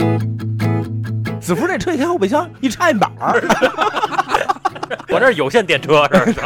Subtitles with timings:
[1.40, 3.40] 子福这车一开后备箱一插板儿，
[5.08, 6.44] 我这是有线电车，是吧？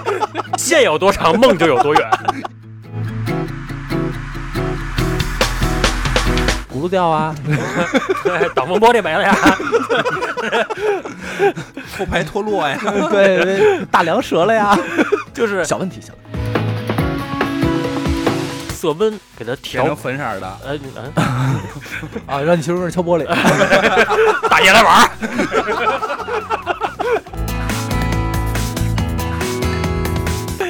[0.58, 2.10] 线有多长，梦就有多远。
[6.72, 7.34] 轱辘掉啊，
[8.24, 9.36] 对，挡风玻璃没了呀。
[11.98, 12.78] 后排脱落呀，
[13.10, 14.78] 对对，大梁折了呀，
[15.34, 16.29] 就是小问题，小问题。
[18.80, 21.12] 色温给它调成，粉色儿的，呃，嗯
[22.26, 23.26] 啊，让你媳妇儿敲玻璃，
[24.48, 25.10] 大爷来玩儿。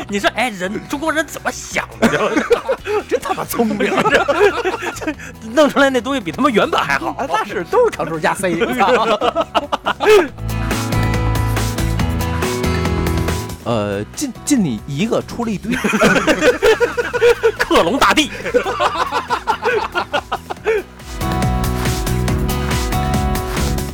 [0.08, 2.08] 你说，哎，人中国人怎么想的？
[3.08, 3.78] 真他妈聪明！
[4.96, 5.14] 这
[5.54, 7.10] 弄出来那东西比他妈原版还好。
[7.12, 8.58] 啊，那是都是 Ctrl 加 C。
[13.62, 15.70] 呃，进进你一个，出了一堆。
[17.58, 18.30] 克隆大帝，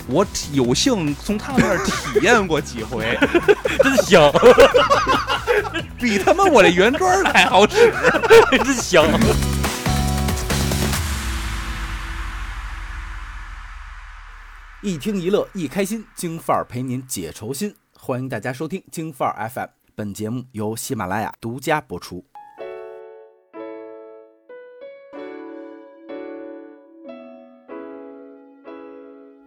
[0.09, 3.19] 我有幸从他们那儿体验过几回，
[3.83, 4.33] 真香，
[5.99, 7.93] 比他妈我这原装的还好使。
[8.65, 9.05] 真香。
[14.83, 17.75] 一听一乐一开心，京范儿陪您解愁心。
[17.99, 22.25] 欢迎大家收听京范儿 FM，本节目由喜马拉雅独家播出。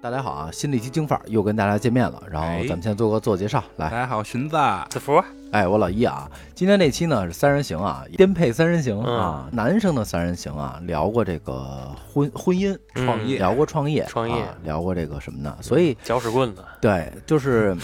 [0.02, 2.24] 大家好啊，新的一期京范儿又跟大家见面了。
[2.32, 2.66] 然后哎。
[2.66, 3.90] 咱们先做个自我介绍，来。
[3.90, 4.56] 大，家好，荀子，
[4.90, 6.26] 子福，哎，我老一啊，
[6.56, 13.40] 今天这期呢是三人行啊，颠沛三人行啊，男生的三人行啊，聊过这个婚婚姻嗯创业。
[13.40, 14.42] 聊过创业，创业。
[14.42, 15.54] 啊聊过这个什么呢？
[15.60, 17.76] 所以搅屎棍子，对，就是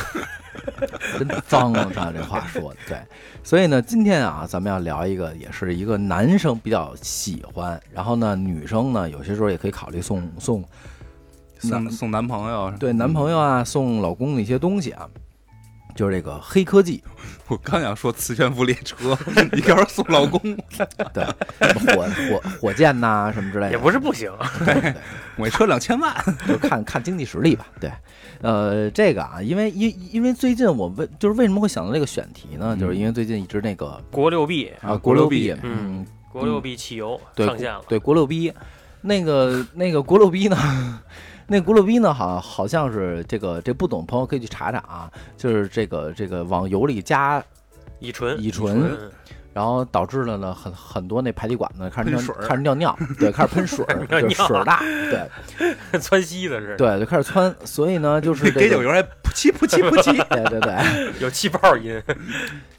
[1.19, 2.97] 真脏啊，他这话说的对。
[3.43, 10.63] 所以呢，今天啊，咱们要聊一个，也是一个男生比较喜欢，然后呢，女生呢有些时候也可以考虑送送
[11.59, 15.07] 送送男朋友，对男朋友啊，送老公的一些东西啊。
[15.95, 17.01] 就是这个黑科技，
[17.47, 19.17] 我刚想说磁悬浮列车，
[19.53, 20.41] 你要是送老公，
[21.15, 21.23] 对，
[21.61, 24.29] 什么火火火箭呐、什么之类的，也不是不行。
[25.37, 26.13] 我一车两千万，
[26.45, 27.65] 就看看经济实力吧。
[27.79, 27.89] 对，
[28.41, 32.75] 呃，这个啊，因为因因为最近我为就是为什么会想到这个选题呢？
[32.77, 38.51] 就是因为最近一直那个国六 B，啊，国六六 B，B，嗯，国六 B 汽油对上线了，对，国六 B，
[38.99, 41.01] 那个那个国六 B 呢，
[41.47, 47.43] 那咕噜逼呢，好好像是这个这不懂的朋友可以去查查啊，就是这个这个往油里加
[47.99, 49.11] 乙醇，乙醇，嗯
[49.53, 53.85] 然后导致了呢很很多那排气管子开始尿水开始尿尿，对，开始喷水
[54.35, 55.29] 水大，对
[56.01, 61.13] 窜稀的是，对，就开始窜，所以呢，就是这个给酒油还噗气噗气噗气， 对对对。
[61.21, 62.03] 有气泡音，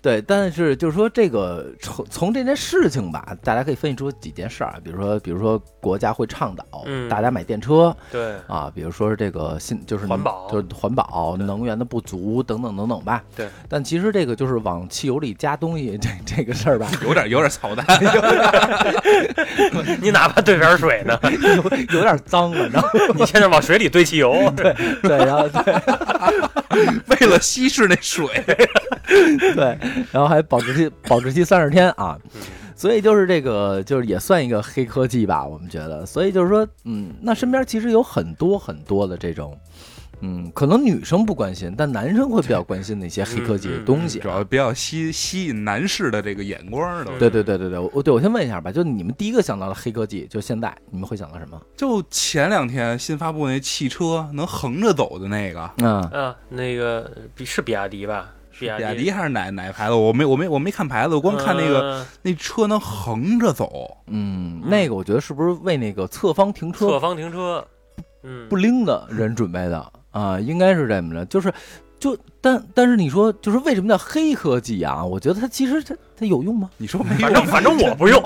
[0.06, 13.20] 对，但是就是说这个从从这件事情吧，大家可以分析出几件事儿啊，比如说比如说国家会倡导嗯大家买电车对，啊，比如说是这个新就是环保就是环保能源的不足等等等等吧。
[13.34, 17.84] 对，但其实这个就是往汽油里加东西这这个事儿吧， 有点有点操蛋，
[20.00, 21.18] 你哪怕兑点水呢，
[21.56, 25.74] 有有点脏了，然后你现在往水里兑汽油，对，对，然后对
[27.08, 28.26] 为了稀释那水，
[29.06, 29.78] 对，
[30.12, 32.18] 然后还保质期 保质期三十天啊。
[32.34, 32.40] 嗯
[32.78, 36.04] 所以就是这个，就是也算一个黑科技吧，我们觉得。
[36.04, 39.58] 所以就是说，嗯，那身边其实有很多很多的这种，
[40.20, 44.28] 嗯，可能女生不关心，但男生会比较关心的一些黑科技的东西主。
[44.28, 47.18] 要比较吸吸引男士的这个眼光的。
[47.18, 51.58] 对对对对对，我对我先问一下吧，就你们第一个想到的黑科技，就现在你们会想到什么？
[51.74, 58.34] 就前两天新发布那汽车能横着走的那个，嗯，啊，那个比是比亚迪吧？
[58.58, 59.94] 比亚比亚迪还是哪哪牌子？
[59.94, 63.96] 我没我没我没看牌子，我光看那个、呃那车能横着走。
[64.06, 67.66] 嗯，那个我觉得是不是为那个侧方停车侧方停车，
[68.22, 70.38] 嗯，不灵的人准备的啊？
[70.40, 71.52] 应该是这么着，就是。
[71.98, 75.02] 就但但是你说就是为什么叫黑科技啊？
[75.02, 76.68] 我觉得它其实它它有用吗？
[76.76, 77.20] 你说没用？
[77.22, 78.22] 反正反正我不用，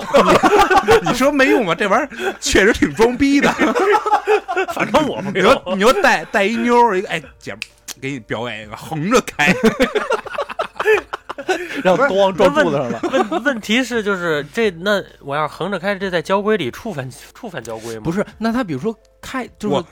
[1.07, 1.73] 你说没用吗？
[1.73, 3.49] 这玩意儿确实挺装逼的。
[4.75, 5.63] 反正我不你说。
[5.73, 7.55] 你说带带一妞儿一个，哎姐
[8.01, 9.53] 给你表演一个横着开，
[11.83, 12.99] 让咣撞柱子上了。
[13.29, 18.01] 问问题是就是这那我要是横着开，这在交规里触犯触犯交规吗？
[18.03, 19.85] 不是，那他比如说开就是我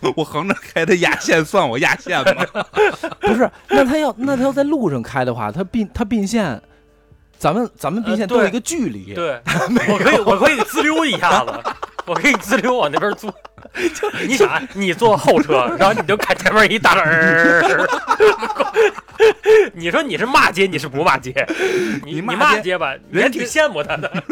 [0.00, 2.46] 我 我横着开的压线算我压线吗？
[3.20, 6.60] 不是，那他要那他要在路上开的话，他并他并线，
[7.38, 9.14] 咱们咱们并线呃都有一个距离。
[9.14, 9.40] 对，
[9.88, 11.52] 我可以我可以滋溜一下子，
[12.06, 13.34] 我给你自溜往那边坐。
[14.26, 17.86] 你想，你坐后车，然后你就看前面一大人，
[19.72, 21.34] 你说你是骂街，你是不骂街？
[22.04, 24.08] 你你你骂街吧，你还人挺羡慕他的。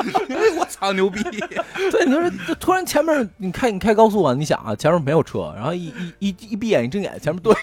[0.00, 0.92] 哎我操！
[0.94, 1.22] 牛逼！
[1.22, 7.60] 对，你说这突然前面你开你开高速啊，你想啊，前面没有车，然后一一一一闭眼一睁眼，前面对了，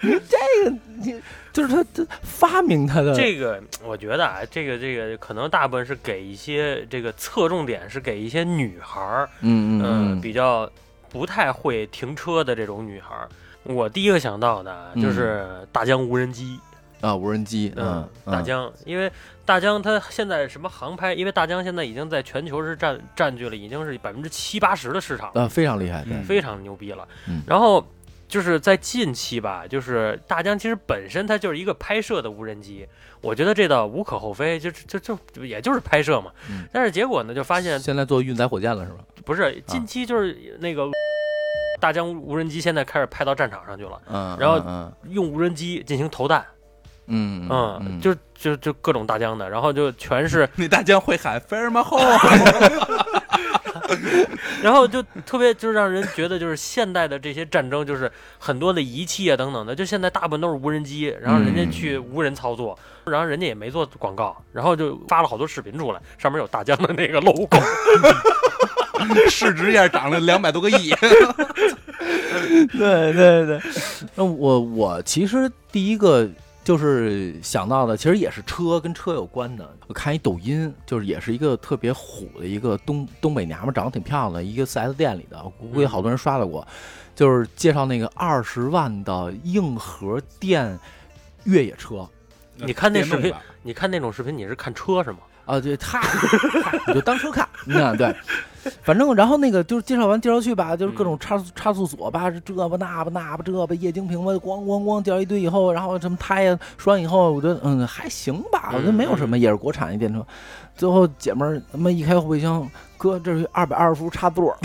[0.00, 0.70] 你这个
[1.02, 1.20] 你
[1.52, 10.70] 就是他他发明他的这个我觉得啊，这个这个可能大部分是给一些这个侧重点是给一些女孩儿，嗯嗯嗯，比较
[11.08, 13.28] 不太会停车的这种女孩儿。
[13.64, 15.02] 我第一个想到的嗯。
[15.02, 16.58] 就是大疆无人机，
[17.00, 19.10] 啊无人机嗯大疆，因为
[19.44, 26.14] 大疆它现在什么航拍，因为大疆现在已经在全球是占占据了已经是百分之七八十的市场，啊非常厉害对。
[26.14, 27.06] 嗯非常牛逼了。
[27.28, 27.42] 嗯。
[27.46, 27.84] 然后
[28.30, 32.86] 就是在近期吧，就是大疆其实本身它就是一个拍摄的无人机，
[33.20, 36.30] 我觉得这倒无可厚非，就就就就也就是拍摄嘛。
[36.48, 38.98] 嗯但是结果呢，就发现现在做运载火箭了是吧？
[39.24, 40.88] 不是近期就是那个
[41.80, 46.44] 大疆无人机现在开始派到战场上去了，嗯，然后嗯用无人机进行投弹，
[47.06, 53.19] 嗯嗯，就就就各种大疆的，然后就全是， 那大疆会喊 “Fire my home”，
[54.62, 67.58] 然后就特别就是让人觉得就是现代的这些战争就是很多的仪器啊等等的，就现在大部分都是无人机，然后人家去无人操作，然后人家也没做广告，然后就发了好多视频出来，上面有大疆的那个 logo，
[69.30, 70.94] 市值一下涨了两百多个亿。
[72.72, 73.60] 对对对，
[74.14, 76.28] 那我我其实第一个
[76.70, 79.68] 就是想到的，其实也是车跟车有关的。
[79.88, 86.64] 我看一抖音，就是也是一个特别虎的一个东东北娘们，长得挺漂亮的一个 4S 店里的，我估计好多人刷到过，
[87.12, 90.78] 就是介绍那个二十万的硬核电
[91.42, 92.08] 越野车
[92.54, 93.34] 你看那视频
[93.64, 95.18] 你看那种视频你是看车是吗？
[95.46, 96.00] 啊，对，他，
[96.86, 98.14] 你就当车看，那 对。
[98.82, 110.24] 反正，然后那个就是介绍完介绍去吧，就是各种差速差速锁吧，这吧那吧那吧这吧液晶屏吧，咣咣咣掉一堆以后，然后什么胎呀说完以后，我觉得嗯还行吧，我觉得没有什么，也是国产一电车。
[110.76, 112.66] 最后姐们儿他妈一开后备箱，
[112.96, 114.56] 哥这是二百二十伏插座，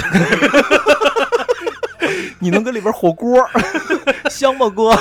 [2.40, 3.38] 你能搁里边火锅，
[4.30, 4.92] 香吗哥？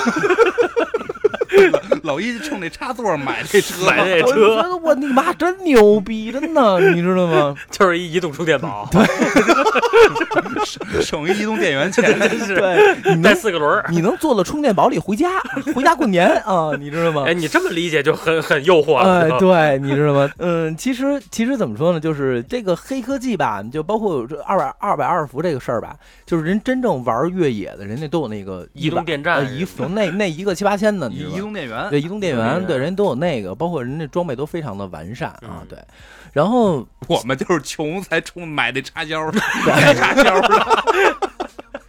[2.05, 7.55] 老一冲那插座买这车，买这我车觉得我你妈真牛逼，真的，你知道吗？
[7.71, 9.05] 就是一移动充电宝， 对
[11.03, 12.05] 省一移动电源钱。
[12.19, 13.85] 真是对，你带四个轮儿。
[13.91, 15.29] 你能坐到充电宝里回家，
[15.75, 17.25] 回家过年啊，你知道吗？
[17.27, 19.21] 哎，你这么理解就很很诱惑了。
[19.23, 20.31] 哎，对，你知道吗？
[20.39, 25.97] 嗯，其实其实怎么说呢，就是这个黑科技吧，就包括这二百二百二十伏这个事儿吧，
[26.27, 35.79] 就是人真正玩越野的，人家都有那个移动电站呃移动那那一个七八千的，你移知道吧移动电源，对移动电源，对人都有那个，包括人家装备都非常的完善啊嗯，对。
[36.33, 39.31] 然后 我们就是穷才充买那插销，
[39.67, 40.85] 买插销的。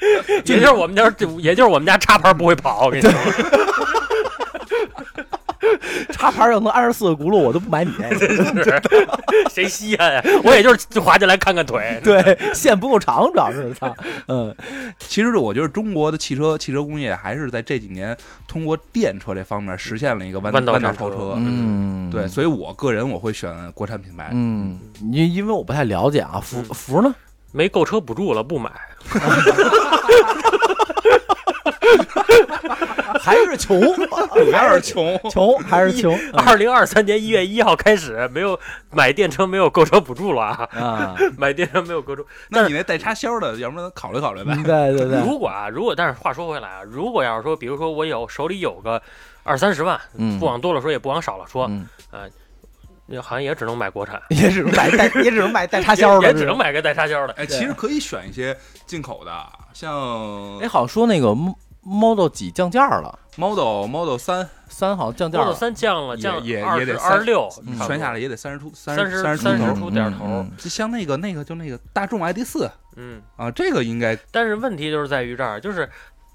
[0.46, 1.04] 也就是我们家，
[1.40, 2.86] 也就是我们家插盘不会跑。
[2.86, 3.12] 我跟你说，
[6.12, 8.20] 插盘要能二十四个轱辘，我都不买你那个。
[8.20, 8.82] 是
[9.52, 10.24] 谁稀罕呀？
[10.44, 12.00] 我也就是滑进来看看腿。
[12.04, 13.96] 对，线不够长，主要是操，
[14.28, 14.56] 嗯
[15.00, 18.16] 其实我觉得中国的汽车汽车工业还是在这几年
[18.48, 21.34] 通过电车这方面实现了一个弯弯道弯道超车。
[21.38, 24.30] 嗯，对，所以我个人我会选国产品牌。
[24.32, 24.80] 嗯，
[25.12, 27.14] 因因为我不太了解啊，福嗯福呢？
[27.52, 28.72] 没购车补助了，不买。
[33.20, 33.82] 还是穷，
[34.52, 38.60] 还是穷，穷还是穷二零二三年一月一号开始，没有
[38.92, 40.70] 买电车没有购车补助了啊！
[40.74, 41.16] 啊？
[41.38, 42.24] 买电车没有购车。
[42.50, 44.56] 那你那带插销的，要不然考虑考虑呗。
[44.64, 49.02] 对对对，如果啊，如果但是话说回来啊，如果要是说，比如说我有手里有个
[49.44, 51.70] 二三十万，嗯不往多了说，也不往少了说，
[52.12, 52.28] 呃，
[53.08, 56.58] 那好像也只能买国产，也只能买带，也只能买带插销的，也只能。
[56.58, 57.34] 买个带插销的。
[57.34, 58.58] 哎，其实可以选一些
[58.88, 59.32] 进口的，
[59.74, 61.36] 像哎，好像说那个
[61.86, 69.80] Model 几降价了，Model Model 三，三好像降价 Model 了，三降了，也降也也得二十六嗯，全下来也得三十出三三十三三十出头。
[69.82, 73.22] 出点头嗯就像那个那个就那个大众 ID 四嗯。
[73.36, 75.88] 啊，这个应该但是问题就是在于这儿，就是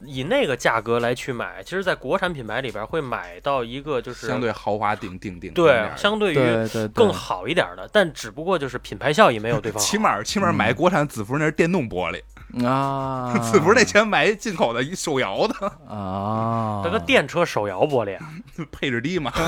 [0.07, 9.79] 以那个价格来去买，其实，在国产品牌里边会买到一个就是相对豪华顶顶顶对相对于更好一点的，但只不过就是品牌效益没有对方。
[9.83, 12.23] 起码起码买国产子服那是电动玻璃，
[12.65, 15.55] 啊， 子服那钱买一进口的一手摇的，
[15.89, 18.25] 啊，这个电车手摇玻璃啊，
[18.73, 19.33] 配置低嘛。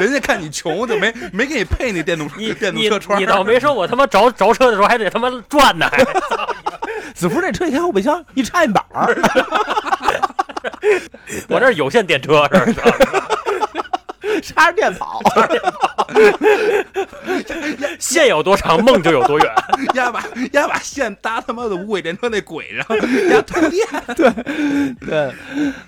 [0.00, 3.20] 人家看你穷，就没没给你配那电动你电动车窗。
[3.20, 6.04] 你倒没说，我他妈着着车的时候还得他妈转呢，还
[7.14, 9.14] 子福那车一开后备箱一插一板儿，
[11.48, 12.82] 我这是有线电车是吧？
[14.42, 15.20] 插着电跑，
[17.98, 19.48] 线有多长，梦就有多远。
[19.94, 22.96] 压把压把线搭他妈的无轨电车那轨上，
[23.30, 23.86] 压通电。
[24.16, 24.30] 对
[25.00, 25.32] 对，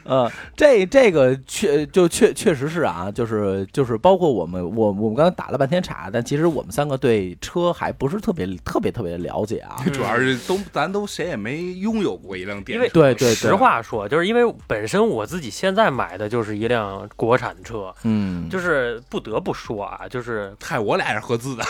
[0.04, 9.76] 呃，这这个确就确确实是啊，就是就是包括我们我我们刚才打了半天岔，但其实我们三个对车还不是特别特别特别了解啊。
[9.92, 21.64] 主要是都咱都谁也没拥有过一辆电因为车，对对对实话说，就是因为本身我自己现在买的就是一辆国产车，嗯，就是不得不说啊，就是嗨，我俩是合资的，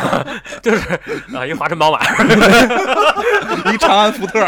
[0.60, 0.86] 就是
[1.34, 1.98] 啊，一华晨宝马，
[3.72, 4.38] 一长安福特，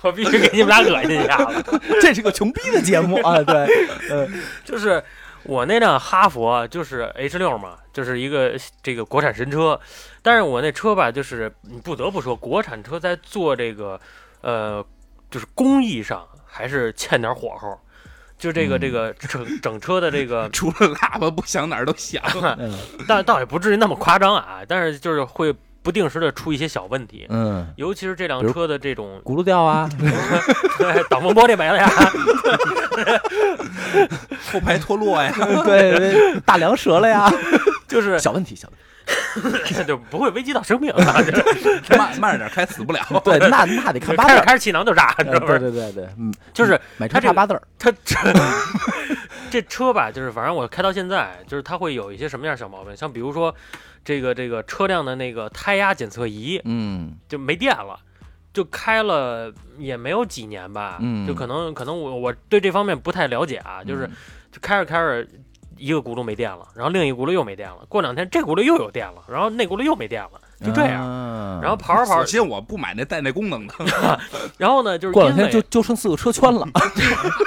[0.00, 1.62] 我必须给你们俩恶心一下子。
[2.00, 3.66] 这是个穷逼的节目啊，对，
[4.08, 4.26] 呃，
[4.64, 5.04] 就是
[5.42, 9.78] 我那辆哈佛就是 H 六嘛，就是一个这个国产神车，
[10.22, 14.00] 但是我那车吧，就是你不得不说，国产车在做这个
[14.40, 14.82] 呃，
[15.30, 17.78] 就是工艺上还是欠点火候。
[18.40, 18.80] 就这个嗯。
[18.80, 22.20] 这个整整车的这个 除了喇叭不响哪儿都响。
[22.58, 22.72] 嗯
[23.06, 29.88] 但倒也不至于那么夸张啊，但是就是会不定时的出一些小问题，嗯，尤其是这辆车的这种轱辘掉啊，
[31.08, 31.88] 挡风玻璃没了呀，
[34.52, 35.32] 后排脱落呀，
[35.64, 37.32] 对，对大梁折了呀，
[37.88, 38.82] 就是小问题，小问题，
[39.86, 41.20] 就不会危及到生命啊，
[41.82, 43.00] 就慢慢着点开，死不了。
[43.24, 45.58] 对，那那得看 八字，开着开着气囊就炸，呃是不是？
[45.58, 48.32] 对对对对，嗯，就是买车它这个差八字儿，他这
[49.50, 53.54] 这车吧，就是反正我开到现在，就是它会有一些什么样小毛病，像比如说
[54.04, 57.98] 这个这个车辆的那个胎压检测仪嗯就没电了。
[58.52, 59.48] 就开了
[59.78, 64.12] 也没有几年吧，嗯就可能可能我我对这方面不太了解啊，就是嗯
[64.50, 65.24] 就开着开着，
[65.80, 70.92] 一个轱辘没电了，然后另一轱辘又没电了，过两天这轱辘又有电了，然后那轱辘又没电了，就这样。
[70.92, 74.20] 样然后跑着跑着，首先我不买那带那功能的，
[74.58, 76.66] 然后呢，就是过两天为就就剩四个车圈了，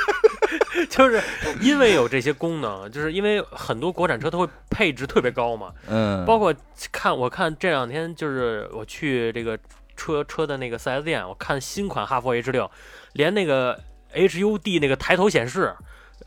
[0.89, 1.21] 就是
[1.61, 6.53] 因为有这些功能，就是因为很多国产车它会配置特别高嘛，嗯，包括
[6.91, 9.57] 看我看这两天就是我去这个
[9.95, 12.69] 车车的那个四 S 店，我看新款哈弗 H 六，
[13.13, 13.79] 连那个
[14.13, 15.73] HUD 那个抬头显示、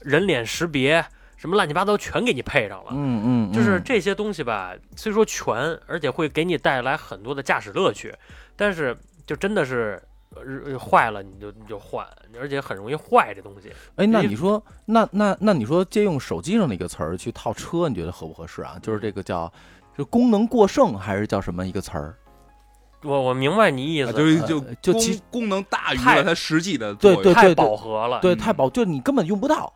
[0.00, 1.04] 人脸识别
[1.36, 2.90] 什么乱七八糟全给你配上了。
[2.92, 8.14] 嗯嗯，就是嗯这些东西吧，虽说全，而且会给你带来很多的驾驶乐趣，
[8.56, 10.02] 但是就真的是
[10.34, 12.06] 呃坏了你就你就换，
[12.38, 13.70] 而且很容易坏这东西。
[13.96, 18.78] 哎，那你说，那那那你说借用手机上的一个词儿去套车，你觉得合不合适啊？
[18.82, 19.50] 就是这个叫，
[19.96, 22.14] 就功能过剩，还是叫什么一个词儿？
[23.02, 27.22] 我我明白你意思，就是就功就其功能大于了它实际的作用。
[27.22, 28.20] 对对太饱和了。
[28.20, 29.72] 对，嗯太饱，就你根本用不到，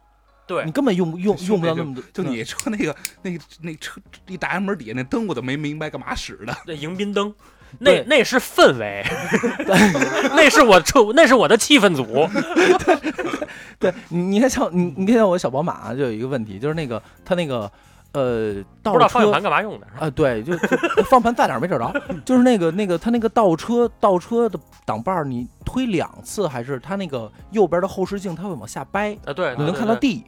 [0.51, 2.03] 对你根本用用用不到那么多。
[2.13, 6.53] 就你说那个那个那车一打开门底下那灯，我都没明白干嘛使的。
[6.67, 7.33] 那迎宾灯，
[7.79, 9.05] 那那是氛围，
[10.35, 12.05] 那是我车，那是我的气氛组。
[13.79, 17.71] 对你，你看像你，你看像我小宝马就有一个问题，就是那个它那个
[18.13, 19.87] 呃倒不知道方向盘干嘛用的？
[20.01, 20.67] 啊，对，就就
[21.05, 21.95] 方向盘在哪儿没找着，
[22.27, 30.25] 就是那个那个它那个倒车倒车的挡把儿，你推两次还是它那个右边的后视镜它会往下掰，啊，对，你能看到地，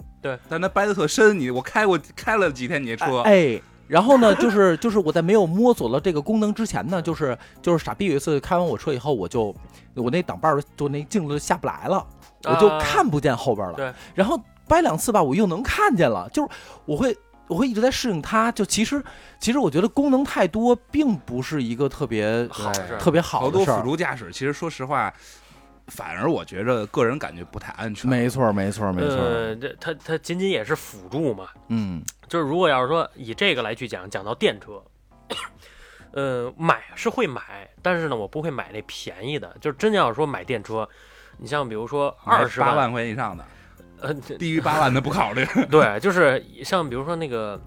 [0.49, 3.61] 但它掰的特深，你我开过开了几天你的车，哎。
[3.89, 9.55] 然后呢， 就是就是我在没有摸索了这个功能之前呢，就是就是傻逼有一次开完我车以后，我就
[9.95, 12.07] 我那挡把儿就那镜子下不来了，
[12.45, 13.75] 我就啊看不见后边了。
[13.75, 16.49] 对，然后掰两次吧，我又能看见了，就是
[16.87, 17.15] 我会
[17.49, 18.51] 我会一直在适应它。
[18.53, 19.03] 就其实
[19.39, 23.83] 其实我觉得功能太多，并不是一个特别好特别好好多辅的事儿。
[23.83, 25.13] 助驾驶，其实说实话，
[25.89, 28.09] 反而我觉着个人感觉不太安全。
[28.09, 29.17] 没错，没错，没错。
[29.17, 31.49] 呃，这它它仅仅也是辅助嘛。
[31.69, 34.83] 嗯 就是如果要是说以这个来去讲，讲到电车，
[36.13, 39.55] 呃，买是会买，但是呢，我不会买那便宜的。
[39.61, 40.89] 就是真要是说买电车，
[41.39, 43.45] 你像比如说二十八万块钱以上的，
[44.01, 45.45] 呃， 低于八万的不考虑。
[45.71, 47.61] 对，就是像比如说那个，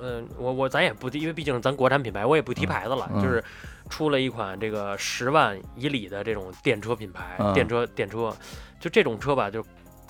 [0.00, 3.08] 呃，我我咱也不提，因为毕竟是咱国产品牌，我也不提牌子了。
[3.14, 3.42] 嗯嗯就是
[3.88, 8.36] 出了一款这个十万以里的这种电车品牌，嗯电车电车，
[8.80, 9.64] 就这种车吧，就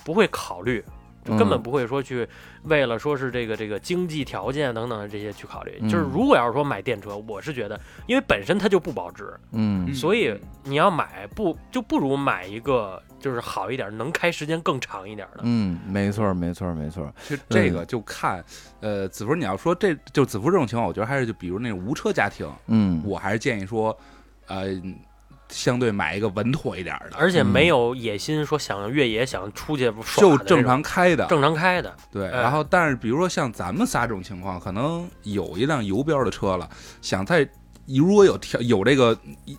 [0.05, 0.83] 不会考虑。
[1.27, 2.27] 就根本嗯不会说去
[2.63, 5.79] 为了说是这个这个经济条件等等的这些去考虑。
[5.83, 15.41] 就是嗯如果要是说买电车，我是觉得，因为本身它就不保值，嗯所以你要买不就不如买一个就是好一点，能开时间更长一点的。
[15.43, 17.13] 嗯，没错，没错，没错。
[17.23, 18.45] 其实这个就看，
[18.81, 23.97] 呃，子福你要说这就子福这种情况，我觉得还是就比如那种无车家庭，嗯，我还是建议说，
[24.47, 24.69] 呃，
[25.49, 31.27] 相对买一个稳妥一点的，而且嗯没有野心说想越野想出去耍就正常开的。
[31.27, 36.69] 正常开的，对，哎然后但是比如说像咱们仨这种情况，可能有一辆油标的车了，
[37.01, 37.49] 想在
[37.87, 39.57] 如果有条有这个一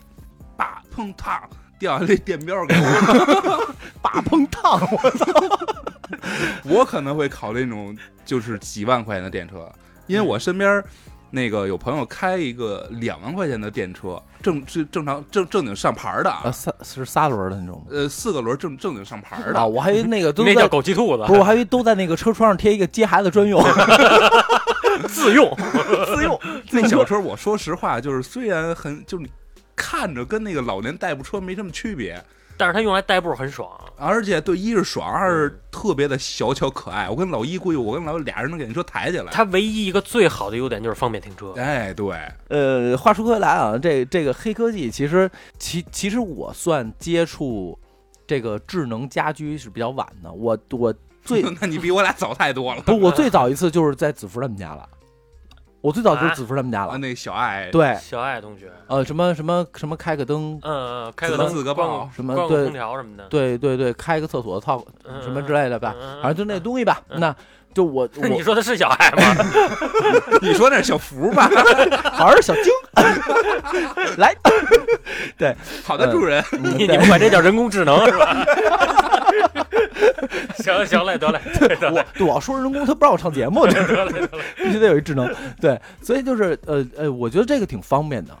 [0.56, 1.40] 叭砰烫
[1.78, 5.26] 掉下来电标给我， 大碰烫，我操！
[6.64, 9.70] 我可能会考虑那种就是几万块钱的电车，
[10.06, 10.82] 因为我身边
[11.30, 17.86] 那个有朋友开一个两万块钱的电车，正正正常正正经上牌的啊，啊，三是仨轮的那种吗？
[17.90, 19.58] 呃，四个轮正正经上牌的。
[19.58, 21.24] 啊，我还以为 那个都那叫在，枸杞兔子。
[21.26, 23.62] 不是，我还以为都在那个车窗上贴一个接孩子专用，
[25.08, 25.54] 自用，
[26.06, 26.40] 自用。
[26.70, 29.30] 那小车，我说实话，就是虽然很就是你
[29.76, 32.22] 看着跟那个老年代步车没什么区别，
[32.58, 33.70] 但是它用来代步很爽。
[33.96, 37.08] 而且对一是爽，二是特别的小巧可爱。
[37.08, 39.26] 我跟老一估计，我跟老一俩人能给那车抬起来。
[39.32, 41.52] 它唯一一个最好的优点就是方便停车。
[41.56, 42.16] 哎，对，
[42.48, 47.76] 呃，话说回来啊，这这个黑科技，其实其其实我算接触
[48.26, 50.30] 这个智能家居是比较晚的。
[50.30, 52.82] 我我最 那你比我俩早太多了。
[52.82, 54.88] 不，我最早一次就是在子福他们家了。
[55.80, 56.98] 我最早就是啊子福他们家啊，了。
[56.98, 62.64] 那小爱，对，小爱同学，呃，什么什么什么开个灯，嗯嗯，开个自灯，关自个报什么对。
[62.64, 67.00] 空调什么的，对对对，开个厕所操嗯什么之类的吧，反正就那东西吧。
[67.08, 67.20] 嗯。
[67.20, 67.34] 那
[67.74, 69.44] 就我 你说的是小爱吗？
[70.42, 71.48] 你说那是小福吧？
[72.12, 72.64] 好像是小精
[74.16, 74.34] 来，
[75.36, 76.42] 对好的，主人。
[76.52, 78.44] 嗯你你们管这叫人工智能是吧？
[80.58, 81.40] 行行嘞，得嘞，
[81.92, 84.44] 我对我要说人工，他不让我上节目，这得嘞，得嘞。
[84.56, 85.32] 必须得有一智能。
[85.60, 88.36] 对，所以就是呃呃，我觉得这个挺方便的。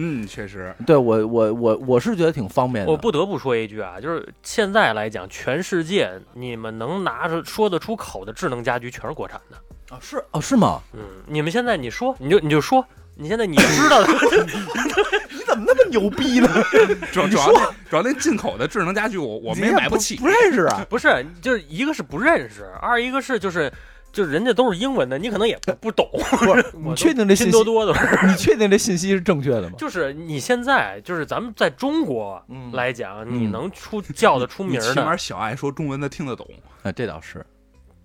[0.00, 2.90] 嗯，确实，对我我我我是觉得挺方便的。
[2.92, 9.56] 我不得不说一句啊，就是现在来讲，全世界你们能拿着说得出口的智能家居全是国产的。
[9.90, 10.80] 啊是哦是吗？
[10.92, 12.84] 嗯，你们现在你说，你就你就说，
[13.16, 14.06] 你现在你知道的
[15.32, 16.48] 你怎么那么牛逼呢？
[17.10, 20.16] 主要主要那主要那进口的智能家居，我我没你也不买起。
[20.16, 20.86] 不认识啊。
[20.88, 23.72] 不是，就是一个是不认识，二一个是就是
[24.18, 26.04] 就是人家都是英文的，你可能也不不懂。
[26.12, 27.52] 不是， 你确定这信息？
[27.52, 27.94] 拼多多的，
[28.26, 29.76] 你确定这信息是正确的吗？
[29.78, 36.44] 就是你现在就是咱们在中国嗯来讲，嗯你能出叫得出名儿的，起码小爱说中文的听得懂，
[36.82, 37.46] 啊，这倒是。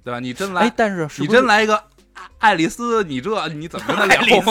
[0.03, 0.19] 对吧？
[0.19, 1.81] 你真哎来，，但是是你真来一个
[2.13, 4.49] 爱爱丽丝，你这你怎么跟他爱丽丝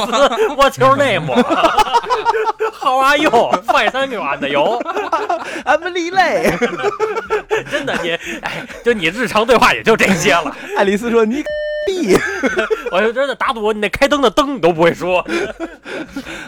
[0.54, 3.30] ？，What's your name？How are you？
[3.66, 4.80] 快餐馆的油
[5.64, 6.52] ，Emily 累？
[7.70, 8.10] 真的你，
[8.42, 10.54] 哎，就你日常对话也就这些了。
[10.76, 11.42] 爱丽丝说你
[11.86, 12.16] 逼。
[12.92, 15.26] 我就真的打赌，你那开灯的灯你都不会说。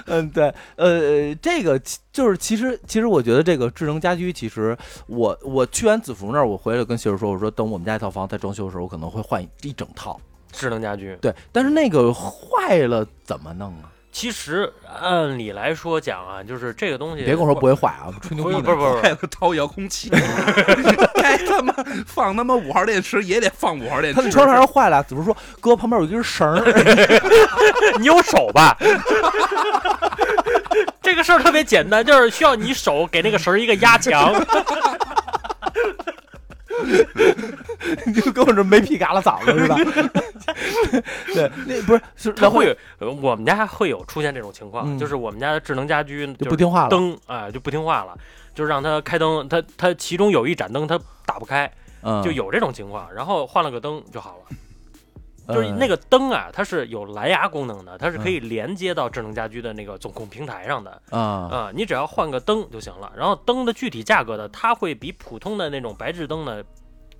[0.06, 1.80] 嗯，对，呃，这个
[2.12, 10.20] 就是其实其实我觉得这个智能家居，其实我我去完子福那儿，我回来跟媳妇说，我说等我们家一套房在装修的时候，我可能会换一一整套。
[10.56, 13.90] 智能家居，对，但是那个坏了怎么弄啊？
[14.12, 20.08] 其实按理来说讲啊，就是这个东西，别跟我说不会坏啊，吹牛逼不是不是坏了掏遥控器，
[21.20, 21.74] 该他妈
[22.06, 24.20] 放他妈五号电池也得放五号电池。
[24.20, 26.62] 他那窗帘坏了，怎么说哥旁边有一根绳儿，
[27.98, 28.76] 你有手吧？
[31.02, 34.32] 这个事儿特别简单，就是需要你手给那个绳儿一个压强。
[38.06, 39.76] 你就跟我这没皮嘎啦嗓子是吧？
[41.34, 46.88] 对，那不是是它会有，呃我们家会有出现这种情况，嗯就是我们家的智能家居就不听话了。
[46.90, 48.16] 灯啊、就不听话了，
[48.54, 51.70] 就让它开灯，它它其中有一盏灯它打不开，
[52.02, 54.56] 嗯，就有这种情况，然后换了个灯就好了。
[55.46, 63.12] 就是嗯那个灯啊，它是有蓝牙功能的，它是可以连接到智能家居的那个总控平台上的啊啊、你只要换个灯就行了。
[63.14, 66.64] 然后灯的具体价格呢，它会比普通的那种白炽灯呢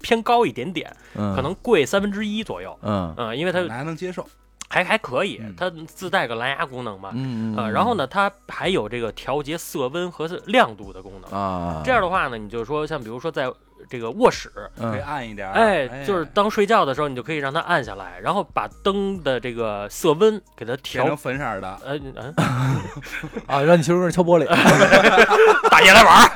[0.04, 1.34] 偏高一点点，嗯。
[1.34, 2.78] 可能贵三分之一左右。
[2.82, 3.14] 嗯。
[3.16, 4.26] 嗯、因为它还能接受，
[4.68, 7.10] 还还可以嗯，它自带个蓝牙功能嘛。
[7.14, 11.30] 嗯呃，然后呢，它还有这个调节色温和亮度的功能。
[11.40, 11.80] 啊。
[11.82, 13.50] 这样的话呢，你就说像比如说在
[13.86, 15.50] 这个卧室，可以嗯暗一点。
[15.50, 21.16] 哎，就是当睡觉的时候，你就可以让它暗下来，然后把灯的这个色温给它变调成。
[21.16, 22.34] 粉色的，呃嗯，
[23.46, 24.46] 啊，让你媳妇敲玻璃，
[25.68, 26.30] 大爷来玩儿，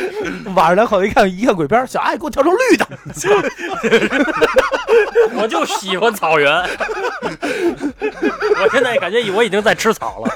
[0.54, 2.86] 晚上两口子一看一看鬼片，小爱给我调成绿的，
[5.40, 6.52] 我就喜欢草原。
[8.58, 10.34] 我现在感觉我已经在吃草了，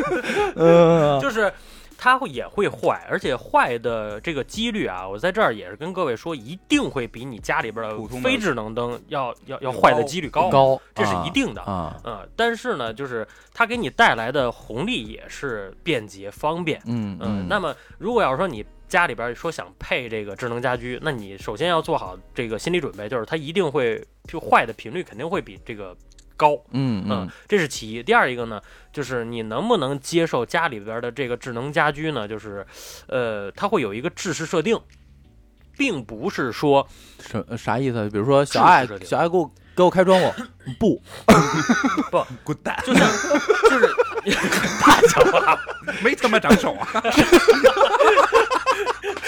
[0.56, 1.52] 嗯， 就是
[1.96, 11.62] 它会也会坏，而且坏的这个几率啊，我在这儿也是跟各位说，一定会比你家里边普通的的非智能灯要要要坏的几率高，高，这是一定的。
[11.62, 16.80] 啊，嗯，但是呢，就是它给你带来的红利也是便捷方便。
[16.86, 25.96] 嗯嗯，那么如果要是说你家里边说想配这个智能家居，那你首先要做好这个心理准备，就是它一定会就坏的频率肯定会比这个
[26.36, 26.58] 高。
[26.72, 28.02] 嗯嗯，这是其一。
[28.02, 28.60] 第二一个呢，
[28.92, 32.26] 就是你能不能接受家里边的这个智能家居呢？
[32.26, 32.66] 就是，
[33.06, 34.76] 呃，它会有一嗯个制式设定，
[35.78, 36.86] 并不是说
[37.20, 38.10] 什啥意思？
[38.10, 40.32] 比如说小爱是是是小爱给我给我开窗户，
[40.80, 41.00] 不，
[42.10, 43.08] 不 滚蛋，就像
[43.70, 43.88] 就是
[46.02, 46.86] 没他妈长手啊！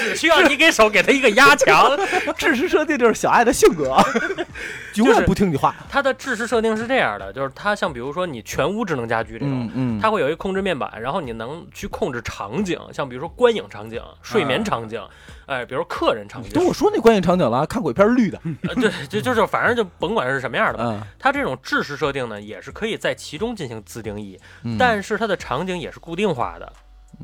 [0.02, 1.96] 只需要你给手给他一个压强。
[2.36, 3.96] 支持设定就是小爱的性格，
[4.92, 5.74] 就是不听你话。
[5.88, 15.00] 它的制式设定是这样的，就是它像比如说你全屋智能家居这种，嗯它会有一个控制面板，然后你能去控制场景，像比如说观影场景、睡眠场景，
[15.46, 16.50] 哎，比如客人场景。
[16.52, 20.84] 跟，我说那观影场景了，看鬼片绿的，呃对，就就是反正就甭管是什么样的吧。
[20.86, 24.76] 嗯，它这种制式设定呢，也是可以在其中进行自定义，嗯。
[24.78, 26.72] 但是它的场景也是固定化的，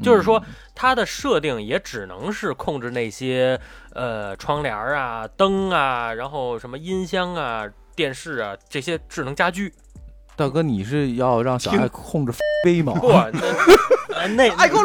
[0.02, 0.42] 就是说
[0.74, 3.58] 它的设定也只能是控制那些
[3.92, 9.72] 呃窗帘儿啊、灯啊，然后什么音箱啊、电视啊这些智能家居。
[10.37, 12.32] 大哥，你是要让小爱控制
[12.62, 12.92] 飞吗？
[12.94, 13.08] 不，
[14.37, 14.82] 那爱给我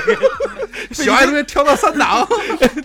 [0.92, 2.24] 小爱这边跳到三档，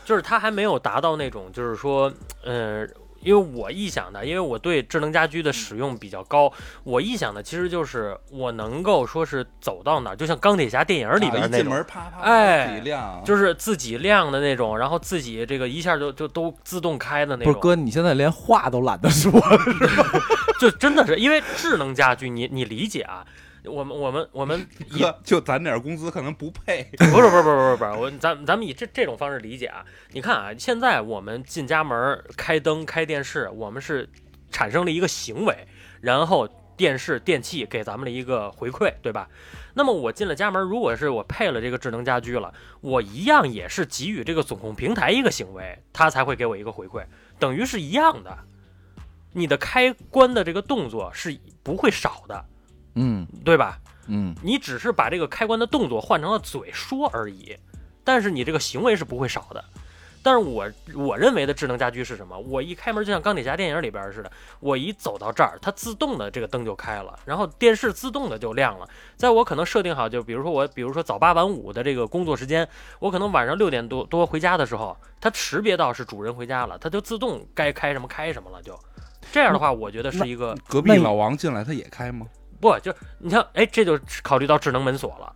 [0.04, 2.12] 就是它还没有达到那种，就是说，
[2.44, 2.88] 呃，
[3.26, 6.52] 因为我臆想的，因为我对智能家居的使用比较高，
[6.84, 19.32] 我臆想的其实就是我能够说是走到哪儿，就像钢铁侠电影里边啊一进那种，门啪啪，哎自己亮，就是自己亮的那种，然后自己这个一下就就都自动开的那种，不是哥，你现在连话都懒得说，
[20.62, 23.26] 就真的是因为智能家居，你你理解啊。
[23.68, 26.84] 我们我们我们 以哥就攒点工资可能不配。
[26.98, 29.86] 不是不是不是不是不是，我咱咱们以这这种方式理解啊。
[30.12, 34.10] 你看啊，现在我们进家门儿开灯开电视，我们是
[34.52, 35.68] 产生了一个行为，
[36.02, 36.48] 然后
[36.78, 39.30] 电视电器给咱们了一个回馈，对吧？
[39.74, 47.04] 那么我进了家门，如果是我配了这个智能家居了，我一样也是给予这个总控平台一个行为，它才会给我一个回馈，
[47.40, 48.38] 等于是一样的。
[49.34, 52.46] 你的开关的这个动作是不会少的，
[52.96, 53.80] 嗯对吧？
[54.08, 57.56] 嗯你只是把这个开关的动作换成了嘴说而已，
[58.04, 59.64] 但是你这个行为是不会少的。
[60.22, 62.36] 但是我我认为的智能家居是什么？
[62.36, 68.90] 我一开门就像钢铁侠电影里边似的，我一走到这儿，它自动的这个灯就开了，然后电视自动的就亮了。
[69.16, 78.76] 在我可能设定好，就比如说我，比如说早八晚五的这个工作时间，我可能晚上六点多多回家的时候，它识别到是主人回家了，它就自动该开什么开什么了，就
[79.32, 82.26] 这样的话，我觉得是一个隔壁老王进来他也开吗？
[82.60, 85.34] 不，就你像，哎，这就考虑到智能门锁了。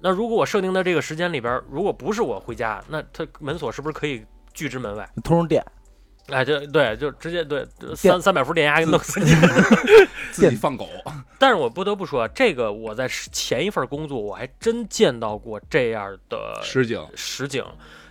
[0.00, 5.08] 那如果我设定的这个时间里边，如果不是我回家，那它门锁是不是可以拒之门外？
[5.22, 5.64] 通上电，
[6.28, 9.30] 哎，就对，就直接对三三百伏电压给弄死你。
[10.32, 10.88] 自己放狗，
[11.38, 17.62] 但是我不得不说，这个我在前一份工作我还真见到过这样的实景实景，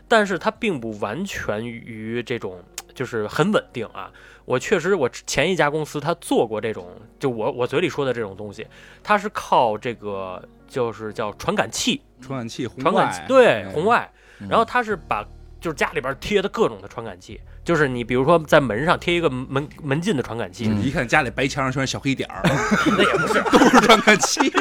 [0.08, 2.64] 但是它并不完全于这种，
[3.02, 4.12] 就是很稳定啊。
[4.46, 6.88] 我确实，我前一家公司他做过这种，
[7.18, 8.68] 就我我嘴里说的这种东西，
[9.02, 14.08] 它是靠这个就是叫传感器，传感器红传感器外，对哎红外，
[14.40, 15.26] 嗯然后它是把
[15.60, 22.44] 就是家里边贴的各种的传感器，就是你比如说在门上贴一个门门禁的传感器，嗯一看家里白墙上全是小黑点儿，
[22.96, 24.42] 那也不是，都是传感器。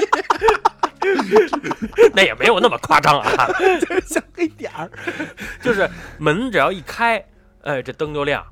[2.14, 3.48] 那也没有那么夸张啊，
[4.06, 4.90] 小黑点儿。
[5.60, 7.22] 就是门只要一开，
[7.62, 8.44] 哎，这灯就亮，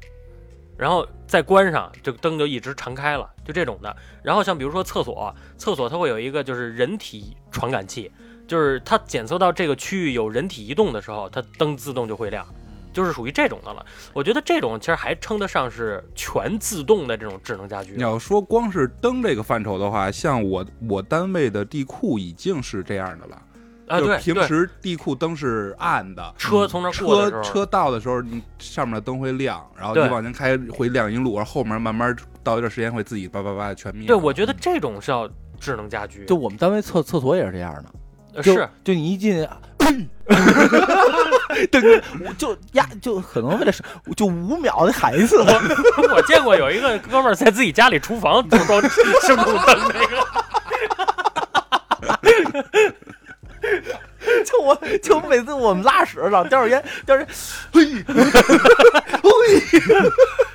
[0.76, 3.96] 然后再关上，这个灯就一直常开了，就这种的。
[4.22, 8.10] 然后像比如说厕所，厕所它会有一个就是人体传感器，
[8.46, 12.46] 就是它检测到这个区域有人体移动的时候，它灯自动就会亮，
[12.92, 13.84] 就是属于这种的了。
[14.12, 18.02] 我觉得这种其实还称得上是全自动的这种智能家居你。
[18.02, 23.42] 要说光是灯这个范畴的话，像我我单位的地库已经是这样的了。
[23.88, 34.06] 啊，就对对，平时地库灯是暗的，车从那儿过的时候，车车到的时候，你上面的灯会亮，然后你往前开会亮一路，然后后面慢慢到一段时间会自己叭叭叭全灭。
[34.06, 37.74] 对，我觉得这种是要智能家居，就我们单位厕厕所也是这样
[38.34, 39.46] 的，是就你一进，
[41.70, 43.82] 对，我就呀，就可能为了是
[44.14, 50.26] 就五秒的喊一次，我见过有一个哥们儿在自己家里厨房就装声控灯那个。
[54.44, 57.28] 就我就每次我们拉屎老叼着烟，叼着烟，
[57.72, 58.04] 嘿，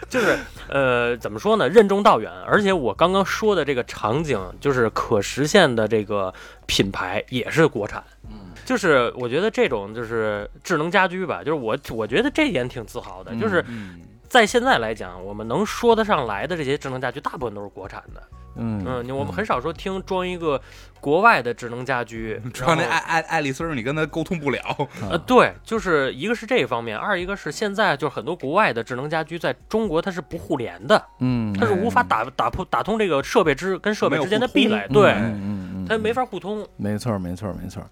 [0.10, 0.38] 就是
[0.70, 1.68] 呃，怎么说呢？
[1.68, 6.34] 任重道远，而且我刚刚说的这个场景，就是可实现的这个
[6.66, 8.04] 品牌也是国产。
[8.26, 18.22] 嗯，就是我觉得这种就是智能家居吧，就是我我觉得这点挺自豪的，嗯就是嗯，在现在来讲，我们能说得上来的这些智能家居，大部分都是国产的。
[18.56, 20.62] 嗯嗯，我们很少说听装一个
[21.00, 24.62] 国外的智能家居， 主要那爱爱爱丽丝儿，你跟他沟通不了。
[25.10, 36.68] 呃，对，就是一个是这一方面，二一个是现在就是很多国外的智能家居在中国它是不互联的，嗯，它是无法打打破打通这个设备之跟设备之间的壁垒，嗯对，嗯嗯嗯，它没法互通。
[36.78, 37.84] 没错，没错，没错。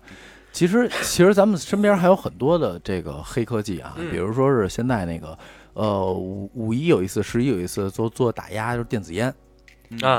[0.53, 5.37] 其实，其实咱们身边还有很多的这个黑科技啊，嗯比如说是现在那个，
[5.73, 9.33] 呃，五五一有一次，十一有一次做做打压，就是电子烟。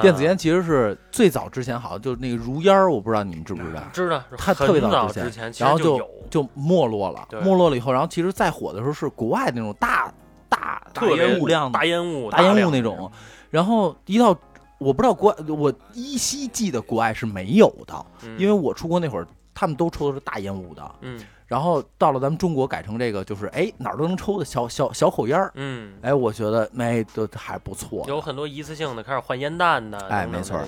[0.01, 6.09] 电子烟其实是最早之前好像就那个如烟儿，我不知道你们知不知道，知道，它特别早之前，前，其然后就有。
[6.31, 7.39] 就没落了，对。
[7.41, 10.11] 没落了以后，然后其实再火的时候是国外那种大
[10.49, 13.11] 大大特别烟雾量的大烟雾、大烟雾那种，
[13.51, 14.35] 然后一到
[14.79, 18.35] 我不知道国外，我依稀记得国外是没有的，嗯。
[18.39, 21.21] 因为我出国那会儿他们都抽的是大烟雾的，嗯
[21.53, 30.59] 然后到了咱们中国改成这个就是哎哪儿都能抽的小小小口烟儿，嗯，哎，我觉得哎都还不错，有很多一次性的，开始换烟弹的，哎没错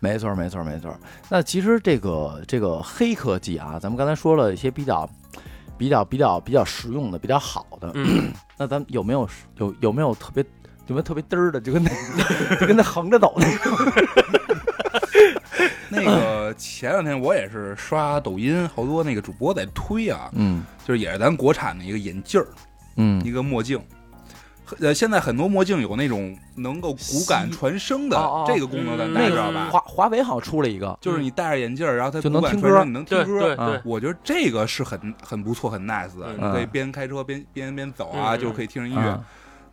[0.00, 0.92] 没错，没错，没错。
[1.28, 5.08] 那其实这个这个黑科技啊，咱们刚才说了一些比较
[5.78, 7.92] 比较比较比较实用的、比较好的。
[7.94, 10.44] 嗯，那咱们有没有有有没有特别
[10.88, 11.90] 有没有特别嘚儿的，就跟那
[12.58, 13.70] 就跟那横着走那个？
[15.90, 20.62] 那个前两天我也是刷抖音，好多那个主播在推啊，嗯。
[20.86, 22.46] 就是也是咱国产的一个眼镜儿，
[22.96, 23.24] 嗯。
[23.24, 23.80] 一个墨镜。
[24.80, 28.16] 呃，现在很多墨镜有那种能够骨感传声的
[28.46, 29.68] 这个功能，咱嗯那个大家知道吧？
[29.70, 33.80] 华华为好像出了一个，就是你戴着眼镜儿，然后它就能听歌你能听歌。
[33.84, 39.10] 我觉得这个是很很不错、很 nice 的，嗯你可以边开车边边边走啊，嗯就可以听着音乐。
[39.10, 39.22] 嗯。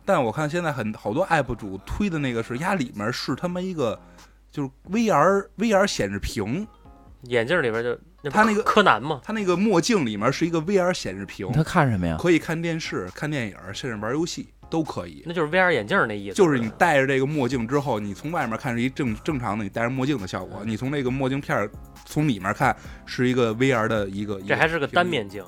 [0.04, 3.98] 但我看现在很好多 UP 主推的那个是压里面是他妈一个
[4.52, 6.68] 就是 VR VR 显示屏，
[7.22, 12.16] 眼镜里边就他那个柯南嘛，他那个墨镜里面是一个 VR 显示屏，他看什么呀？
[12.20, 15.22] 可以看电视、看电影，甚至玩游戏都可以。
[15.26, 21.70] 那就是 VR 眼镜那意思，就是你戴着这个墨镜之后，你从外面看是一正正常的你戴着墨镜的效果，你从那个墨镜片儿
[22.04, 25.04] 从里面看是一个 VR 的一个，这还是个单。
[25.04, 25.44] 面镜，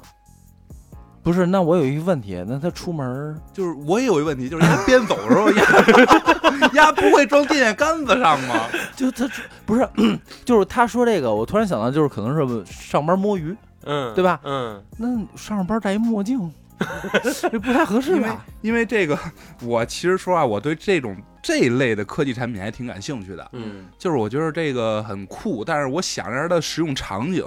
[1.25, 8.67] 不是，那我有一个问题，那他出门儿就是我也有一个问题，就是他边走的时候，压 压不会装电线杆子上吗？
[8.95, 9.27] 就他
[9.65, 9.89] 不是，
[10.45, 16.53] 就是他说这个，我突然想到，就是可能是上班摸鱼，嗯，对吧嗯，那上班戴一墨镜，
[17.41, 18.45] 这不太合适因为吧？
[18.61, 19.19] 因为这个，
[19.63, 23.49] 我其实说啊，我对这种这一类的科技产品还挺感兴趣的。
[23.53, 27.43] 嗯，就是我觉得这个很酷，但是我想着它的使用场景，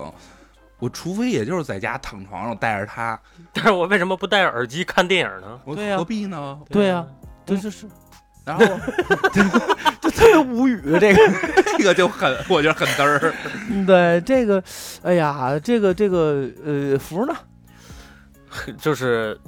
[0.79, 3.19] 我除非也就是在家躺床上带着它，
[3.53, 5.59] 但是我为什么不戴着耳机看电影呢？
[5.65, 6.59] 我对呀何必呢？
[6.69, 7.05] 对呀、
[7.45, 7.87] 这就是
[8.45, 8.63] 然后
[10.01, 11.19] 就特别无语，这个。
[11.77, 13.33] 这个就很，我觉得很嘚儿。
[13.69, 14.63] 嗯对，这个，
[15.03, 17.35] 哎呀，这个这个呃，福呢？
[18.79, 19.39] 就是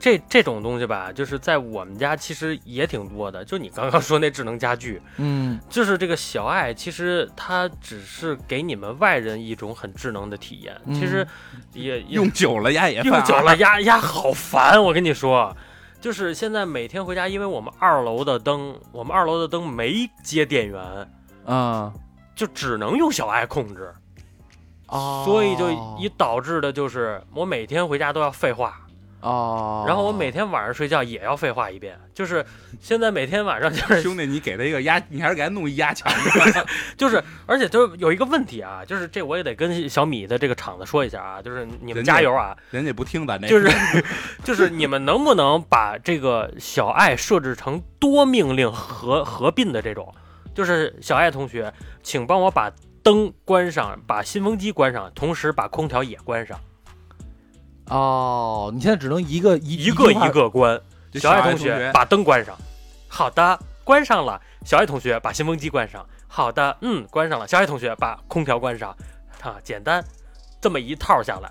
[0.00, 3.44] 这这种东西吧，就是在我们家其实也挺多的。
[3.44, 10.74] 就你刚刚说那智能家具，嗯就是这个小爱，其实它只是给你们外人一种很智能的体验。
[10.86, 11.24] 嗯其实
[11.74, 15.54] 也也用久了呀也用久了，呀呀好烦，我跟你说。
[16.00, 20.82] 就是现在每天回家，因为我们二楼的灯，我们二楼的灯没接电源，
[21.44, 21.92] 啊
[22.34, 23.92] 就只能用小爱控制，
[24.86, 28.80] 哦所以就一导致的就是我每天回家都要废话，
[29.20, 32.44] 哦，然后我每天晚上睡觉也要废话一遍，就是
[32.80, 36.12] 现在每天晚上就是 兄弟，你给他一个压，你还是给他弄一压强。
[36.96, 43.70] 就是，而且就是有一个问题啊，就是这我也得跟小米的这个厂子说一下啊，就是你们加油啊，人家不听咱那，就是
[44.42, 50.14] 就是你们能不能把这个小爱设置成多命令合合并的这种？
[50.54, 56.58] 就是小爱同学，请帮我把灯关上，把新风机关上，同时把空调也关上，
[57.90, 60.80] 哦，你现在只能一个一一个一个关。
[61.14, 62.56] 小爱同同学把灯关上，
[63.08, 64.40] 好的，关上了。
[64.64, 67.48] 小爱同学把新风机关上，好的，嗯，关上了。
[67.48, 68.96] 小爱同学把空调关上，
[69.42, 70.04] 啊，简单，
[70.60, 71.50] 这么一套下来，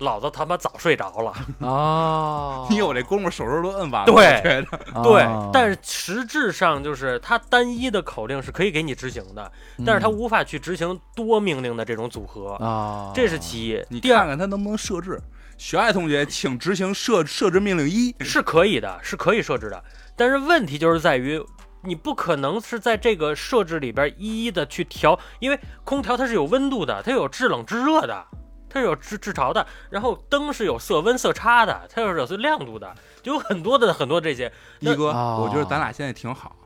[0.00, 1.32] 老子他妈早睡着了。
[1.60, 4.12] 哦，你有这功夫，手指都摁完了。
[4.12, 9.50] 对对哦，但是实质上就是它单一的口令是可以给你执行的，
[9.86, 13.82] 但是它嗯无法去执行多命令的这种组合，啊，这是其一。
[13.88, 15.18] 你第二看看它能不能设置。
[15.58, 18.14] 小爱同学，请执行设设置命令一。
[18.20, 19.84] 是可以的，是可以设置的，
[20.16, 21.44] 但是问题就是在于。
[21.80, 28.26] 你不可能是在这个设置里边一一的去调，因为空调它是有温度的，它有制冷制热的，
[28.68, 32.92] 它是有制制潮的，然后灯是有色温色差的，它又是有亮度的，
[33.22, 34.52] 就有很多的很多这些。
[34.80, 36.56] 一哥，哦我觉得咱俩现在挺好，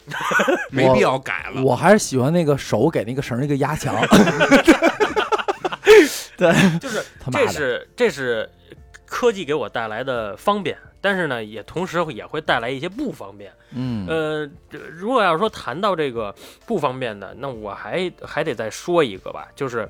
[0.70, 1.62] 没必要改了。
[1.62, 3.94] 我还是喜欢那个手给那个绳儿那个压强。
[6.38, 8.50] 对，就是他妈的，这是这是
[9.04, 13.52] 科技给我带来的方便，但是呢，也同时也会带来一些不方便。
[13.74, 16.35] 嗯呃，这如果要说谈到这个
[16.66, 19.88] 不方便的，那我还还得再说一个吧，就是，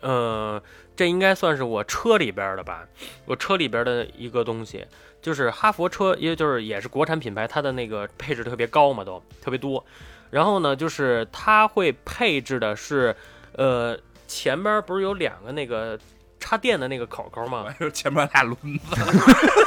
[0.00, 0.62] 呃，
[0.96, 2.86] 这应该算是我车里边的吧，
[3.26, 4.86] 我车里边的一个东西，
[5.22, 9.84] 就是哈佛车，也就是也是国产品牌，它的那个配置特别高嘛，都特别多。
[10.30, 13.14] 然后呢，就是它会配置的是，
[13.52, 15.98] 呃，前边不是有两个那个
[16.40, 17.66] 插电的那个口口吗？
[17.78, 18.96] 就是前面俩轮子，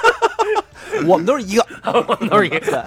[1.08, 2.86] 我们都是一个，我们都是一个，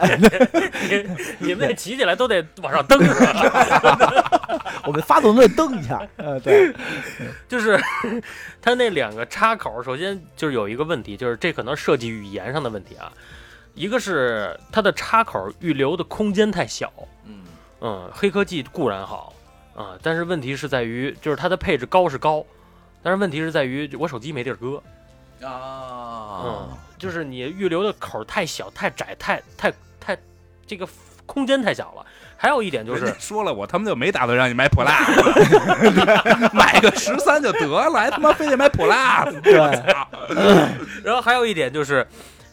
[0.90, 1.09] 你
[1.49, 2.99] 你们那骑起来都得往上蹬？
[4.85, 6.01] 我们发动都得蹬一下。
[6.16, 6.72] 呃，对，
[7.49, 7.81] 就是
[8.62, 13.11] 它那两个插口，首先就是有一个问题，就是这可能设计语言上的问题啊。
[13.75, 16.92] 一个是它的插口预留的空间太小，
[17.27, 17.42] 嗯
[17.81, 19.35] 嗯，黑科技固然好
[19.75, 22.46] 啊，但是问题是在于，就是它的配置高是高，
[23.07, 24.83] 但是问题是在于我手机没地儿搁，
[25.47, 30.19] 啊嗯，就是你预留的口儿太小、太窄、太太太
[30.66, 30.88] 这个
[31.25, 32.05] 空间太小了。
[32.37, 34.90] 还有一点就是，说了，我他妈就没打算让你买 Plus，
[36.53, 39.55] 买个十三就得了，还他妈非得买 Plus，对，
[41.05, 42.05] 然后还有一点就是，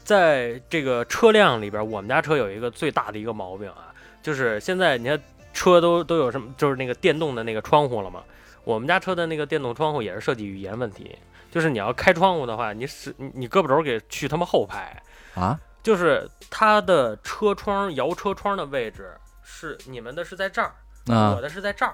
[0.04, 3.90] 在这个车辆里边，我们家车有一个最大的一个毛病啊，
[4.22, 5.20] 就是现在你看
[5.52, 8.22] 车都都有什么，就是那个电动的那个窗户了嘛。
[8.64, 11.18] 我们家车的那个电动窗户也是设计语言问题，
[11.52, 15.02] 就是你要开窗户的话，你是你你胳膊肘给去他妈后排，
[15.36, 20.74] 啊，就是它的车窗摇车窗的位置是你们的是在这儿，
[21.08, 21.34] 啊。
[21.36, 21.94] 我的是在这儿。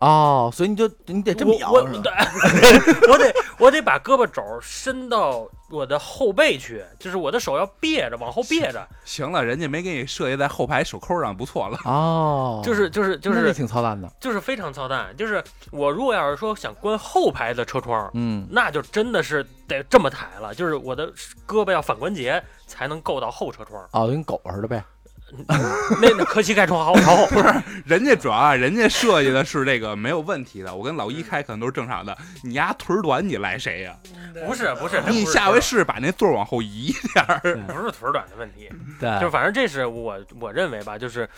[0.00, 1.82] 哦，所以你就你得这么摇 我
[3.18, 11.78] 得我得把胳膊肘伸到我的后背去，就是我的手要别着，往后别着，行了，人家没给你设计在后排手扣上，不错了。
[11.84, 15.16] 哦，就是就是就是挺操蛋的，就是非常操蛋。
[15.16, 21.12] 就是我如果要是说想关后排的车窗，嗯，那就真的是得这么抬了，就是我的
[21.46, 23.88] 胳膊要反关节才能够到后车窗。
[23.92, 24.82] 哦，跟狗似的呗，
[26.00, 32.16] 那那可膝盖床好朝后，不是人家主要啊，人家设计的是这个没有问题的，我跟老一开可能都是正常的。
[32.42, 33.96] 你丫腿儿短，你赖谁呀、
[34.46, 37.40] 不是不是，你下回试试把那座儿往后移一点儿。
[37.68, 41.28] 不是腿儿短的问题， 对，就反正这是我我认为吧，就是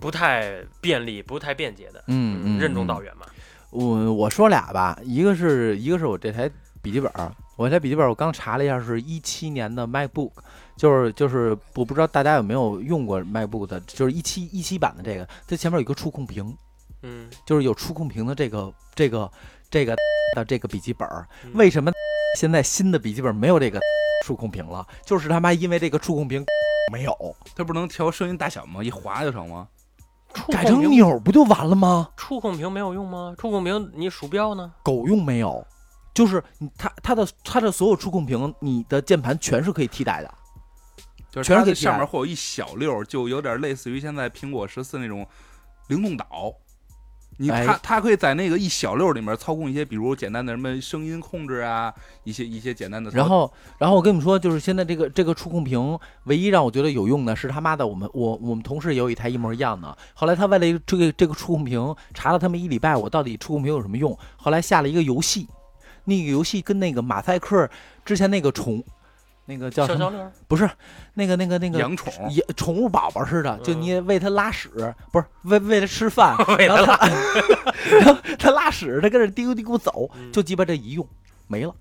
[0.00, 3.26] 不太便利、不太便捷的，嗯嗯，任重嗯道远嘛。
[3.70, 6.50] 我我说俩吧，一个是一个是我这台
[6.82, 7.10] 笔记本，
[7.56, 10.32] 我这台笔记本我刚查了一下，是一七年的 MacBook，
[10.76, 16.56] 就是就是我不知道大家有没有用过 MacBook 的，就是一七一七版的这个，它前面有一个触控屏，
[17.02, 19.30] 嗯，就是有触控屏的这个这个
[19.70, 19.96] 这个
[20.34, 21.08] 的这个笔记本
[21.54, 21.92] 为什么
[22.38, 23.78] 现在新的笔记本没有这个
[24.24, 24.86] 触控屏了？
[25.04, 26.44] 就是他妈因为这个触控屏
[26.92, 28.82] 没有，它不能调声音大小吗？
[28.82, 29.68] 一划就成吗？
[30.48, 32.08] 改成钮不就完了吗？
[32.16, 33.34] 触控屏没有用吗？
[33.38, 34.72] 触控屏你鼠标呢？
[34.82, 35.64] 狗用没有，
[36.14, 40.34] 就是你它它的它的所有触控屏，你的键盘全是可以替代的。
[41.32, 45.26] 就是全是上面会有一小溜儿，就有点类似于现在苹果十四那种
[45.88, 46.54] 灵动岛。
[47.38, 51.92] 你哎它它可以在那个一小溜儿里面操控一些，比如简单的什么声音控制啊，
[52.24, 53.16] 一些一些简单的操。
[53.16, 59.96] 然后，然后我跟你们说，就是现在这个这个触控屏，唯一让我觉得有用的是他妈的，我们我我们同事也有一台一模一样的。
[60.12, 64.16] 后来他为了这个这个触控屏，查了他们一礼拜，我到底触控屏有什么用？
[64.36, 65.48] 后来下了一个游戏，
[66.04, 67.68] 那个游戏跟那个马赛克
[68.04, 68.84] 之前那个宠，
[69.52, 69.98] 那个叫什么？
[69.98, 70.68] 小小，不是
[71.14, 74.70] 那个那个那个养宠，也宠物宝宝似的，就嗯你喂它拉屎，
[75.12, 77.08] 不是喂喂它吃饭， 为了然后它
[77.98, 81.06] 然后它拉屎，它跟着嘀咕嘀咕走，嗯就鸡巴这一用
[81.48, 81.74] 没了，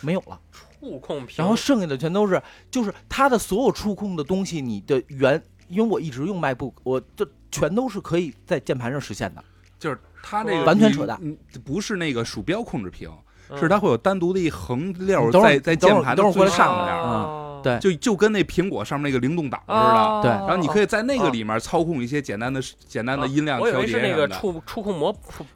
[0.00, 0.40] 没有了。
[0.80, 9.44] 触控屏，然后剩下的全都是，就是它的所有触控的东西，你的原，因为我一直用 MacBook，我这全都是可以在键盘上实现的。
[9.78, 13.18] 就是它那个完全扯淡你不是那个鼠标控制屏，嗯
[13.60, 17.38] 是它会有单独的一横溜在在键盘的最上边儿，哦。
[17.62, 17.78] 对。
[17.78, 19.74] 就就跟那苹果上面那个灵动岛似的。
[19.74, 20.30] 哦对。
[20.30, 21.30] 然后你可以在那个哦。
[21.30, 23.26] 里面操控一些简单的、简单的哦。
[23.28, 24.26] 音量我以调节是那个。
[24.28, 25.14] 触触控模，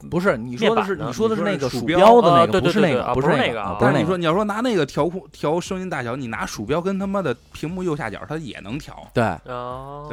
[0.09, 3.87] 不是你说的是你说的是那个鼠标的那个，不是那个，不是那个啊个啊，不是那个。
[3.87, 8.95] 但是你说你要说拿那个调控调声音大小，你拿鼠标跟他妈的屏幕右下角，它也能调。
[9.13, 9.23] 对，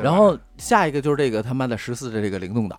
[0.02, 2.76] 然后下一个就是这个他妈的十四的这个灵动岛，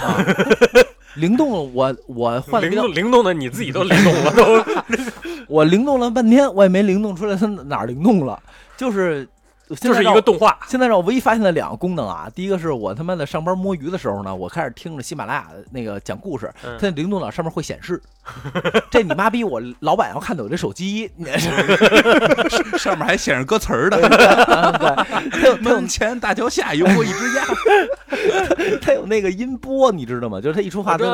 [0.00, 0.16] 啊
[1.14, 4.64] 灵动了我我换了灵动灵动的你自己都灵动了都，
[5.48, 8.40] 我灵动了半天，我也没灵动出来它哪儿灵动了，
[8.76, 9.28] 就是
[9.80, 16.76] 就是一个动画，现在让我唯一发现的两个功能啊，第一个是我他妈的上班摸鱼的时候呢，我开始听着喜马拉雅的那个讲故事，嗯。
[16.80, 18.00] 它那灵动岛上面会显示，
[18.90, 21.10] 这你妈逼我老板要看到我这手机，
[22.78, 27.44] 上面还显示歌词儿的，门前大桥下有过一只鸭。
[28.80, 30.40] 它有那个音波，你知道吗？
[30.40, 31.04] 就是它一说话，就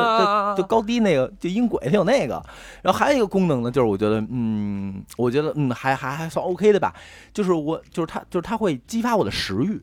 [0.57, 2.43] 就高低那个就音轨，它有那个。
[2.83, 6.95] 然后还有一个功能呢，就是我觉得，嗯，我觉得嗯还还还算 OK 的吧，
[7.33, 9.83] 就是我就是它就是它会激发我的食欲，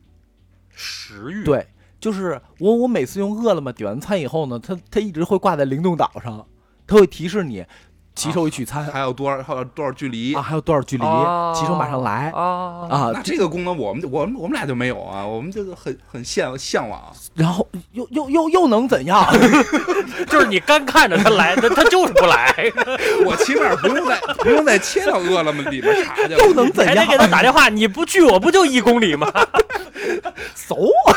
[0.70, 1.66] 食欲，对，
[2.00, 6.46] 就是我我每次用饿了么点完餐以后呢，它它一直会挂在灵动岛上，
[6.86, 7.64] 它会提示你
[8.14, 17.00] 骑手一取餐还有多少还有多少距离啊，还有多少距离，哦骑手马上来啊啊那，这个功能我们我们我们俩就没有啊，我们这个很很向向往。
[17.34, 19.26] 然后又又又又能怎样？
[20.28, 22.54] 就是你干看着他来，他他就是不来，
[23.24, 26.36] 我起码不用再不用再切到饿了么里面查去了。
[26.38, 27.18] 又能怎样还得给？
[27.18, 29.32] 他打电话，你不去我不就一公里吗？
[30.54, 30.76] 走
[31.08, 31.16] 啊！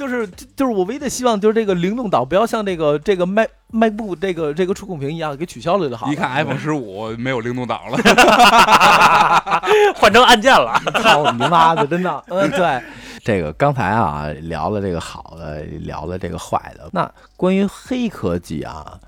[0.00, 0.26] 就是
[0.56, 6.12] 就是我唯一的希望就是这个灵动岛不要像这个这个麦麦布这个这个触控屏一样给取消了就好了。
[6.12, 7.98] 一看 iPhone 十五没有灵动岛了，
[9.94, 10.80] 换成按键了。
[11.02, 12.82] 操你妈的，真的， 嗯，对。
[13.22, 16.88] 这个刚才啊聊了这个好的，聊了这个坏的。
[16.92, 18.98] 那关于黑科技啊，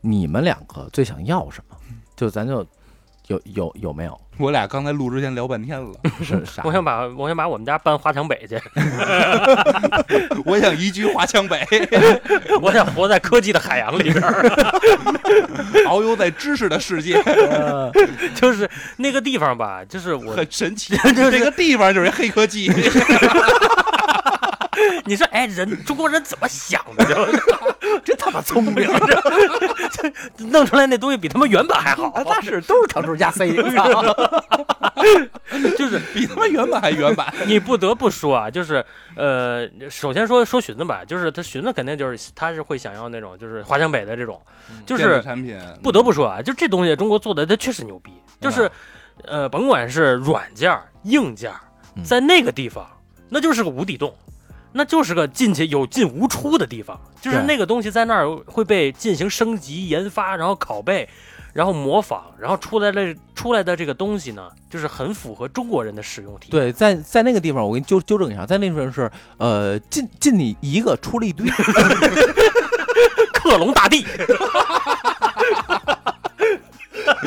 [0.00, 1.76] 你们两个最想要什么？
[2.16, 2.66] 就咱就
[3.30, 4.20] 有有有没有？
[4.38, 5.90] 我俩刚才录之前聊半天了，
[6.24, 6.62] 是啥？
[6.64, 8.58] 我想把我想把我们家搬华强北去，
[10.46, 11.60] 我想移居华强北，
[12.62, 14.42] 我想活在科技的海洋里边儿，
[15.86, 17.92] 遨游在知识的世界，呃
[18.34, 20.96] 就是那个地方吧，就是我很神奇。
[20.96, 22.72] 就是这个地方就是黑科技，
[25.04, 27.04] 你说，哎，人中国人怎么想的？
[27.04, 27.14] 就
[28.04, 28.88] 真他妈聪明！
[29.90, 30.12] 这
[30.46, 33.50] 弄出来那东西比他妈原版还好啊，，那是都是 Ctrl 加 C，
[35.76, 37.32] 就是比他妈原版还原版。
[37.46, 38.84] 你不得不说啊，就是
[39.16, 44.40] 呃，首先说说荀子吧，就是他荀子肯定就是他是会想要那种就是华强北的这种，
[44.86, 48.70] 就是产品不得不说啊，就这东西中国做的它确实牛逼，就是
[49.24, 51.52] 呃，甭管是软件硬件
[52.04, 52.86] 在那个地方
[53.28, 54.14] 那就是个无底洞。
[54.72, 61.08] 那就是个进去有进无出的地方，就是那个东西在那儿会被进行升级、研发，然后拷贝，
[61.52, 66.50] 然后模仿，然后出来的出来的这个东西呢，就是很符合中国人的使用体验。
[66.50, 71.48] 对，在在那个地方，我给你纠纠正一下，在那地方是呃进进你一个出了一堆，
[73.34, 74.06] 克隆大帝，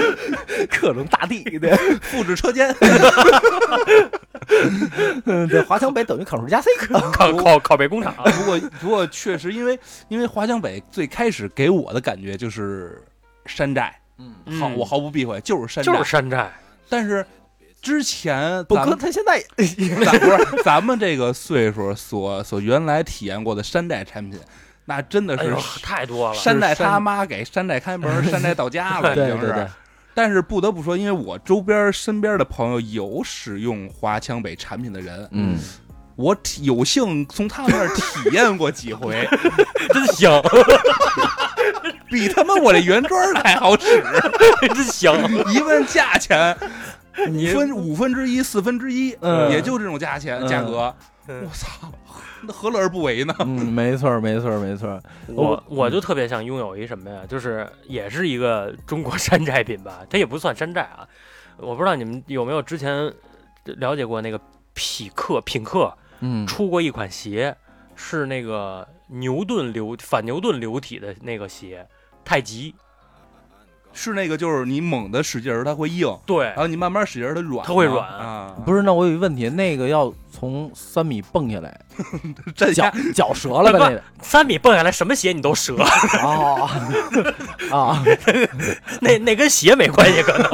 [0.69, 2.73] 克隆大地，对， 复制车间，
[5.25, 8.13] 嗯对，华强北等于 Ctrl 加 C，拷拷拷贝工厂。
[8.15, 13.03] 不过不过确实，因为因为华强北最开始给我的感觉就是
[13.45, 15.91] 山寨，嗯，好我毫不避讳，就是山寨。
[15.91, 16.51] 就是山寨，
[16.89, 17.25] 但是
[17.81, 19.43] 之前不哥他现在
[20.05, 24.39] 咱不是咱们这个岁数所所原来体验过的山寨产品，
[24.85, 26.35] 那真的是哎，太多了。
[26.35, 29.47] 山寨他妈给山寨开门，山寨到家了，已经是。
[29.47, 29.67] 对对对，
[30.13, 35.57] 但是不得不说，因为我周边身边的朋友有使用华强北产品的人，嗯，
[36.15, 39.27] 我体有幸从他们那儿体验过几回，
[39.93, 40.41] 真香，
[42.09, 44.03] 比他妈我这原装还好使。
[44.73, 45.15] 真香。
[45.51, 46.55] 一问价钱，
[47.29, 50.93] 五分五分之一、四分之一，嗯也就这种价钱嗯价格。
[51.27, 51.91] 嗯我操，
[52.45, 53.33] 那何乐而不为呢？
[53.41, 57.21] 嗯，没错儿没错儿没错儿，我我就特别想拥有一什么呀？
[57.27, 61.07] 就是也是一个中国山寨品吧，它也不算山寨啊。
[61.57, 63.13] 我不知道你们有没有之前
[63.65, 64.39] 了解过那个
[64.73, 67.55] 匹克品克嗯出过一款鞋，
[67.95, 71.87] 是那个牛顿流反牛顿流体的那个鞋，
[72.25, 72.73] 太极。
[73.93, 78.53] 是那个，就是你猛的使劲儿，它会硬，对然，后你慢慢使劲儿，它软，它会软啊。
[78.65, 81.79] 不是，那我有一个问题，那个要从三米蹦下来，
[82.55, 83.79] 脚这下脚折了吧？
[83.79, 85.75] 那个三米蹦下来，什么鞋你都折，
[86.23, 86.69] 哦
[87.71, 88.03] 啊，
[88.99, 90.49] 那那跟鞋没关系，可能。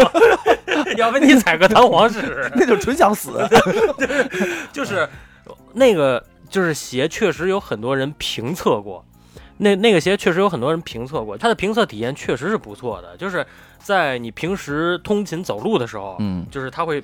[0.98, 2.52] 要不你踩个弹簧试试。
[2.56, 3.48] 那就纯想死。
[4.72, 5.08] 就是
[5.74, 9.04] 那个就是鞋，确实有很多人评测过。
[9.62, 13.16] 那那个鞋确实有很多人评测过，它的评测体验确实是不错的。
[13.18, 13.46] 就是
[13.78, 17.04] 在你平时通勤走路的时候，嗯就是它会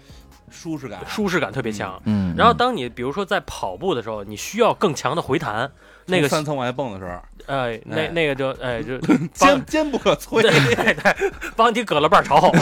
[0.49, 2.01] 舒适感，舒适感特别强。
[2.05, 5.69] 嗯，然后当你比如说在跑步的时候，你需要更强的回弹，
[6.05, 10.49] 那个三层往下蹦的时候，呃那哎那个就哎就 坚帮坚不可摧对。
[10.51, 12.51] 对对，帮你搁了半朝后，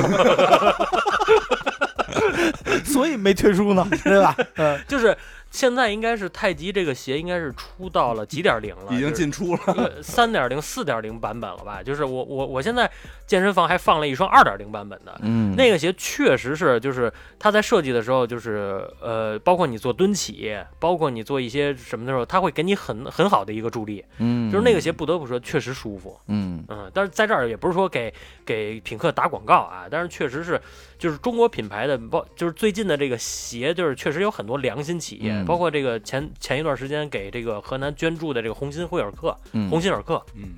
[2.83, 4.35] 所以没退出呢，对吧？
[4.55, 5.15] 嗯 就是
[5.53, 11.81] 现在应该是太极这个鞋应该是出到了几点零了，已经进出了，呃，三点零、四点零版本了吧？
[11.83, 12.89] 就是我我我现在
[13.27, 15.15] 健身房还放了一双二点零版本的。
[15.21, 24.03] 嗯，那个鞋确实是，就是它在设计的时候，就是呃，包括你做蹲起，包括你做一些什么的时候，它会给你很很好的一个助力。
[24.17, 26.89] 嗯，就是那个鞋，不得不说确实舒服，嗯嗯。
[26.91, 28.11] 但是在这儿也不是说给
[28.43, 30.59] 给品客打广告啊，但是确实是，
[30.97, 35.45] 就是中国品牌的，包就是最近的这个鞋，就是确实有很多良心企业，嗯。
[35.45, 39.69] 包括这个前前一段时间给这个河南捐助的这个鸿星惠尔克、嗯。
[39.69, 40.55] 鸿星尔克，嗯，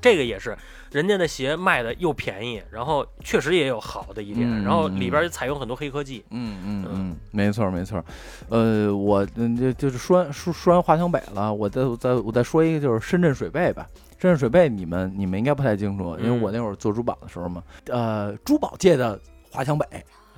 [0.00, 0.56] 这个也是
[0.92, 6.24] 人家的鞋卖的又便宜，然后确实也有好的一点，嗯然后里边也采用很多黑科技。
[6.30, 8.02] 嗯嗯嗯，没错没错，
[8.48, 13.86] 呃，我嗯就就是说完说说完华强北了，我再我再我再说一个就是深圳水贝吧，
[14.18, 16.40] 深圳水贝你们你们应该不太清楚，因为嗯。
[16.40, 19.20] 我那会儿做珠宝的时候嘛，呃，珠宝界的
[19.50, 19.84] 华强北，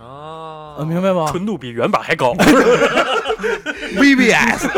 [0.00, 1.26] 啊呃，明白吗？
[1.30, 2.32] 纯度比原版还高。
[3.96, 4.68] VVS，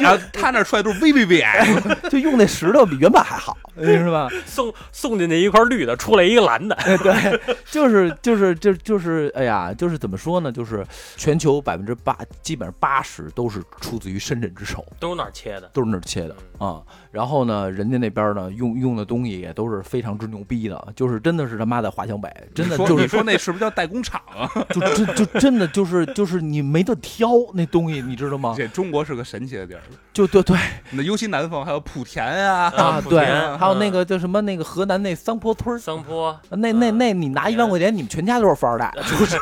[0.00, 4.28] 然后他那出来都是 VVVS， 就用那石头比原版还好，是吧？
[4.46, 6.74] 送送进去一块绿的，出来一个蓝的。
[6.76, 10.50] 哎，对，就是就是就就是，哎呀，就是怎么说呢？
[10.50, 10.84] 就是
[11.16, 15.70] 全球百分之八，基本上八十都是出自于深圳之手，都是哪儿切的？
[15.72, 16.80] 都是那儿切的啊、
[17.16, 24.46] 然后呢，人家那边呢用用的东西也都是非常之牛逼的，就是真的是他妈的华强北，真的就是你说那是不是叫代工厂啊？
[24.68, 28.54] 就真就真的就是就是你没得挑那东西，你知道吗？
[28.54, 29.80] 这中国是个神奇的地儿，
[30.12, 30.58] 就对对
[30.90, 35.78] 那尤其南方还有莆田啊， 啊，对，莆田还有那嗯个叫什么那个河南那桑坡村儿。
[35.78, 39.38] 桑坡那那那，你拿一万块钱，你们全家都是富二代， 就是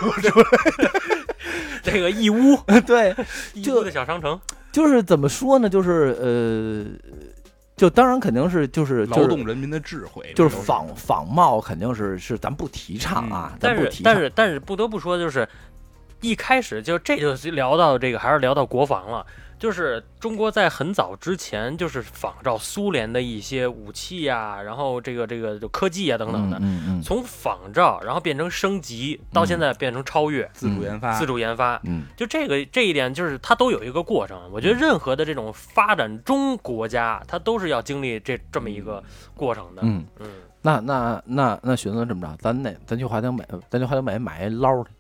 [1.83, 2.57] 这个义乌，
[2.87, 3.13] 对，
[3.53, 4.39] 义乌的小商城，
[4.73, 5.69] 就是怎么说呢？
[5.69, 6.85] 就是呃，
[7.77, 14.13] 就当然肯定是就是劳动人民的智慧，就是仿仿冒，肯定是是咱不提倡啊，咱但是不提倡。
[14.13, 15.49] 但是但是不得不说，就是
[16.21, 19.27] 一开始就这就聊到这个，还是聊到国防了。
[19.65, 31.81] 就是中国在很早之前，就是仿照苏联的一些武器呀、然后这个这个就科技啊等等的，嗯嗯从仿照，然后变成升级，到现在变成超越、自主研发，自主研发。
[31.85, 34.39] 嗯就这个这一点，就是它都有一个过程。
[34.53, 39.03] 我觉得任何的这种发展中国家，它都是要经历这这么一个
[39.35, 39.81] 过程的。
[39.83, 40.29] 嗯，嗯，
[40.61, 44.91] 那那那那寻思这么着，咱那咱去华强北，咱去华强北买一捞去，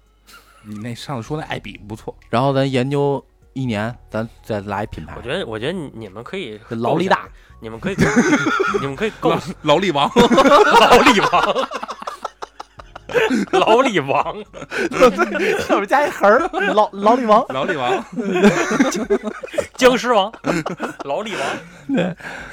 [0.62, 3.22] 你那上次说那艾比不错，然后咱研究
[3.54, 5.14] 一年，咱再来一品牌。
[5.16, 7.28] 我，觉得我觉得你你们可以劳力大，
[7.60, 7.96] 你们可以
[8.80, 11.68] 你们可以够劳劳力王，劳力王。
[13.52, 14.24] 劳力王，
[15.68, 16.38] 后面加一横儿，
[16.74, 17.44] 劳劳力王。
[17.50, 18.04] 老李王，
[19.74, 20.32] 僵尸王，
[21.04, 21.40] 老李王，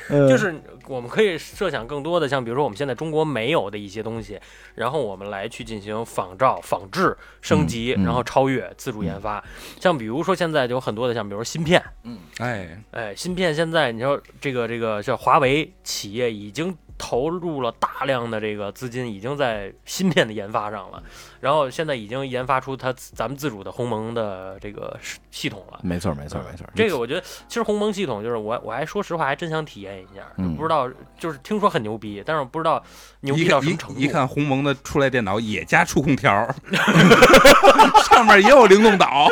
[0.09, 4.39] 对就是我们可以设想更多的，像比如说我们现在中国没有的一些东西，
[4.75, 8.05] 然后我们来去进行仿照、仿制、升级，嗯嗯。
[8.05, 9.41] 然后超越、自主研发。
[9.79, 12.17] 像比如说现在就有很多的，像比如说芯片，嗯。
[12.39, 21.01] 哎，哎，芯片现在你说这个这个像华为企业已经投入了大量的这个资金，已经在芯片的研发上了，
[21.39, 24.95] 然后现在已经研发出它咱们自主的鸿蒙的这个
[25.31, 25.79] 系统了。
[25.81, 30.87] 没错没错没错，这个我觉得，其实鸿蒙系统就是我，我还说实话，还真想体验一下，嗯不知道
[31.17, 32.81] 就是听说很牛逼，但是我不知道
[33.21, 33.99] 牛逼到什么程度。
[33.99, 36.47] 一看鸿蒙的出来电脑也加触控条，
[38.07, 39.27] 上面也有灵动岛，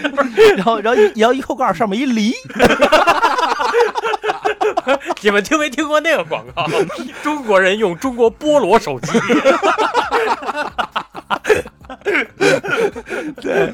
[0.56, 2.32] 然后然后一然后一后盖上面一梨，
[5.22, 6.66] 你们听没听过那个广告？
[7.22, 9.12] 中国人用中国菠萝手机，
[13.40, 13.72] 对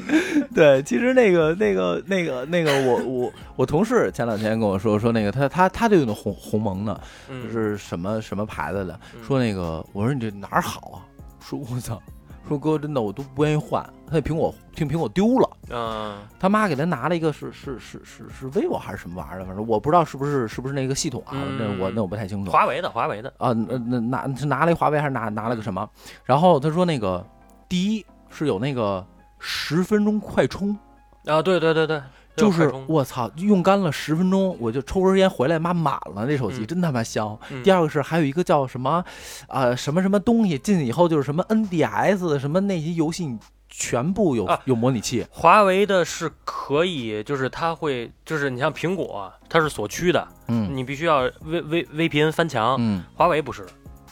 [0.53, 6.93] 对，其实那个那个那个那个我我我同事前两天跟我说说那个他他他就用的鸿鸿蒙的，
[7.27, 10.99] 就嗯，是什么什么牌子的，嗯说那个我说你这哪儿好啊？
[11.39, 12.01] 说我操，
[12.47, 15.49] 说哥真的我都不愿意换，他那苹果听苹果丢了。
[15.69, 22.51] 嗯他妈给他拿了一个是是是是是 vivo 还是什么玩意儿的，反正我不知道是不是是不是那个系统啊，嗯那我那我不太清楚。
[22.51, 25.89] 华为的，华为的，啊，那那拿是拿了一华为还是拿拿了个什么？
[26.23, 27.25] 然后他说那个
[27.67, 29.05] 第一是有那个
[29.39, 30.77] 十分钟快充，
[31.25, 32.01] 啊，对对对对，
[32.37, 37.37] 就是我操，用干了十分钟我就抽根烟回来，妈满了那手机、嗯真他妈香。
[37.49, 39.03] 嗯第二个是还有一个叫什么，
[39.47, 43.37] 啊什么什么东西进去以后就是什么 NDS 的什么那些游戏你
[43.69, 53.65] 全部有、啊有模拟器，华为的是可以，就是它会，就是你像苹果，它是锁区的，嗯你必须要 V V VPN 翻墙，嗯华为不是，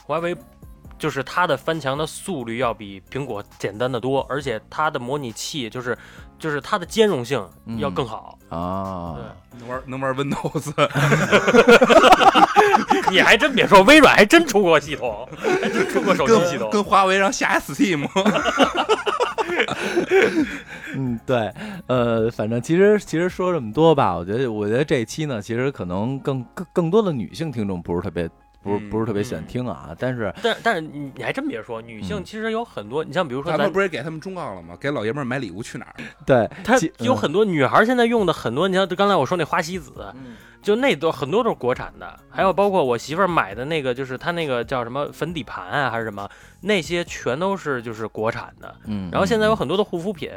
[0.05, 0.35] 华为
[0.97, 5.97] 就是它的翻墙的速率要比苹果简单的多，而且它的模拟器就是
[6.39, 7.43] 就是它的兼容性
[7.77, 8.37] 要更好。
[8.49, 9.17] 啊，
[9.57, 10.71] 能玩能玩 Windows，
[13.09, 15.27] 你还真别说，微软还真出过系统，
[15.61, 16.69] 还真出过手机系统。
[16.69, 18.05] 跟跟华为让下 Steam，
[20.95, 21.51] 嗯，对，
[21.87, 28.29] 呃，反正其实其实说这么多吧，我觉得我觉得这一期呢，其实可能更更更多的女性听众不是特别
[28.65, 34.75] 不是不是特别喜欢听啊，但是但但是你你还真别说，女性嗯其实有很多，你像比如说咱咱们不是给他们忠告了吗？
[34.81, 35.93] 给老爷们儿买礼物去哪儿？
[36.25, 39.91] 对它其嗯有很多女孩现在用的很多，你像刚才我说那花西子，
[40.65, 46.27] 就那都很多都是国产的，还有包括我媳妇儿买的那个，就是她那个叫什么粉底盘啊，还是什么，
[46.59, 48.75] 那些全都是就是国产的。
[48.85, 50.31] 嗯，然后现在有很多的护肤品，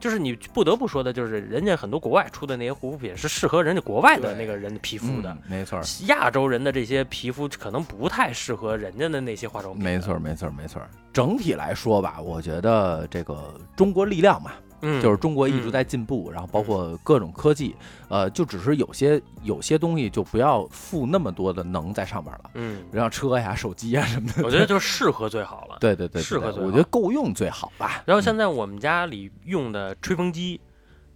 [0.00, 5.78] 就是你不得不说的，就是人家很多国外出的那些护肤品是适合人家国外的那个人的皮肤的嗯，没错。
[6.06, 9.84] 亚洲人的这些皮肤可能不太适合人家的那些化妆品。
[9.84, 10.80] 没错，，没错，没错。
[11.12, 14.52] 整体来说吧，我觉得这个中国力量嘛，
[14.84, 17.74] 嗯就是中国一直嗯在进步，然后包括各种科技，
[18.08, 24.42] 呃，就只是有些有些东西就不要付那么多的能在上面了，嗯，然后车呀、手机呀什么的。
[24.44, 25.78] 我觉得就适合最好了。
[25.80, 28.02] 对对对，对适合最好我觉得够用最好吧。
[28.04, 30.60] 然后现在我们家里用的吹风机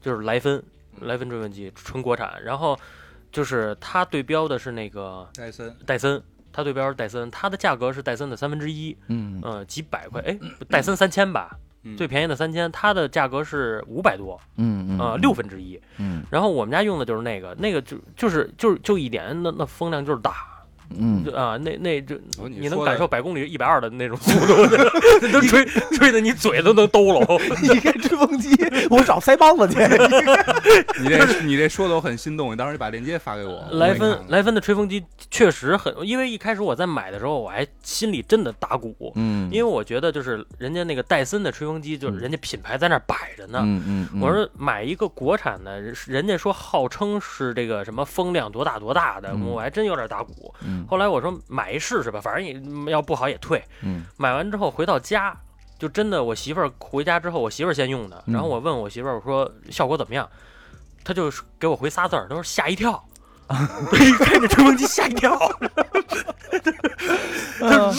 [0.00, 0.62] 就是莱芬，
[1.00, 2.78] 莱芬吹风机纯国产，然后
[3.30, 10.38] 就是它对标的是那个戴森戴森，它对标是戴森，它的价格是戴森的三分之一，嗯嗯，几百块，哎，
[10.70, 11.56] 戴森三千吧，
[11.88, 15.80] 嗯最便宜的三千，它的价格是五百多，嗯嗯，呃，嗯六分之一。
[15.98, 20.32] 嗯然后我们家用的就是那个，那个就就是就是就一点，那那风量就是大，
[20.96, 24.54] 嗯就啊，那那这哦你你能感受百公里一百二的那种速度，
[25.20, 27.26] 那 都吹吹的你嘴都能兜了。
[27.62, 28.50] 你看吹风机，
[28.90, 29.78] 我找腮帮子去。
[31.02, 33.62] 你这你这说的我很心动，你当时候你把链接发给我。
[33.72, 43.60] 莱芬莱芬的吹风机确实很，因为一开始我在买的时候，我还心里真的打鼓，嗯，因为我觉得就是人家那个戴森的吹风机，就是人家品牌在那摆着呢。
[43.62, 50.54] 嗯嗯嗯，我说买一个国产的，人家说号称是这个什么风量多大多大的，嗯我还真有点打鼓。
[50.62, 52.60] 嗯后来我说买一试试吧，反正也
[52.92, 53.62] 要不好也退。
[53.82, 54.04] 嗯。
[54.16, 55.34] 买完之后回到家，
[55.78, 58.34] 就真的我媳妇儿回家之后，我媳妇儿先用的，嗯。
[58.34, 60.28] 然后我问我媳妇儿我说效果怎么样，
[61.04, 63.02] 她就给我回仨字儿，她说吓一跳。
[63.50, 65.34] 一 看着吹风机吓一跳，
[67.62, 67.94] 嗯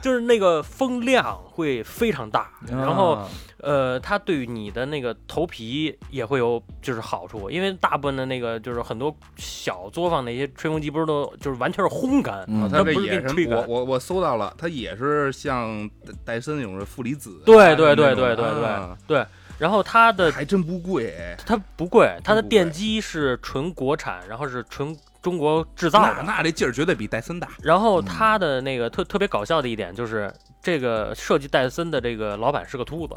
[0.00, 3.28] 就是那个风量会非常大，然后啊
[3.58, 13.68] 呃，它对于你的那个头皮也会有就是好处，因为大部分的那个就是很多小作坊那些吹风机不是都就是完全是烘干，它不是也是我给你吹干。
[13.68, 15.88] 我我搜到了，它也是像
[16.24, 19.26] 戴戴森那种负离子啊，对对对对对对啊对，
[19.58, 21.36] 然后它的还真不贵哎。
[21.44, 26.22] 它不贵，它的电机是纯国产，然后是纯中国制造那的。
[26.22, 27.48] 那这劲儿绝对比戴森大。
[27.62, 33.14] 然后嗯它的那个特特别搞笑的一点就是，这个设计戴森的这个老板是个秃子，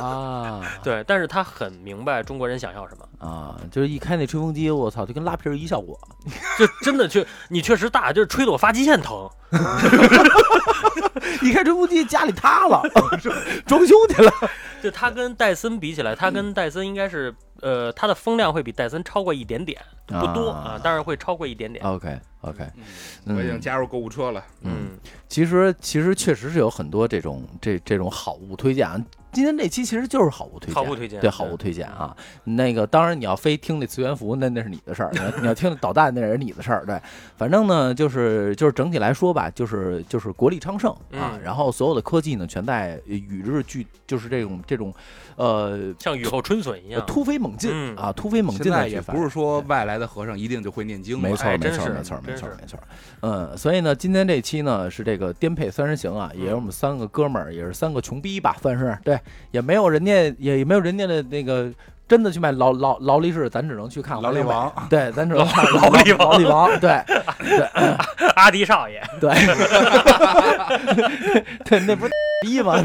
[0.00, 5.98] 啊 对，但是他很明白中国人想要什么，啊，就是一开那吹风机，我操，就跟拉皮儿一效果。
[6.58, 9.28] 就真的确你确实大，就是吹的我发际线疼。
[11.42, 12.82] 一开吹风机，家里塌了，
[13.66, 14.32] 装修去了。
[14.82, 21.84] 就它跟戴森比起来，它跟戴森应该是呃，它的风量会比戴森超过一点点，不多啊啊，但是会超过一点点。
[21.84, 22.64] OK OK，
[23.24, 24.44] 我已经加入购物车了。
[24.62, 29.02] 嗯，其实其实确实是有很多这种这这种好物推荐啊。
[29.36, 32.16] 今天这期其实就是好物推荐，好物推荐对对好物推荐啊。
[32.44, 35.10] 那个当然你要非听那次元服，那那是你的事儿；
[35.42, 36.86] 你要听导弹，那也是你的事儿。
[36.86, 36.98] 对，
[37.36, 41.34] 反正呢，就是就是整体来说吧，就是就是国力昌盛啊。
[41.34, 44.92] 嗯然后所有的科技呢，全在与日俱，就是这种这种
[45.36, 47.04] 呃像雨后春笋一样。
[47.06, 52.78] 突飞猛进嗯啊，突飞猛进的也不是说外来的和尚一定就会念经嘛，没错，没错，没错，没，错没错。
[53.20, 59.18] 嗯，所以呢，今天这期呢是这个颠沛三人行啊，也是我们三个哥们儿，也是三个穷逼吧，算是对，
[59.50, 61.72] 也没有人家，也没有人家的那个
[62.08, 66.90] 真的去买劳劳劳力士，咱只能去看劳力王王，对，咱只能看劳力王劳力王，对
[68.36, 69.34] 阿迪少爷， 对。
[71.64, 72.76] 对，那不是逼吗？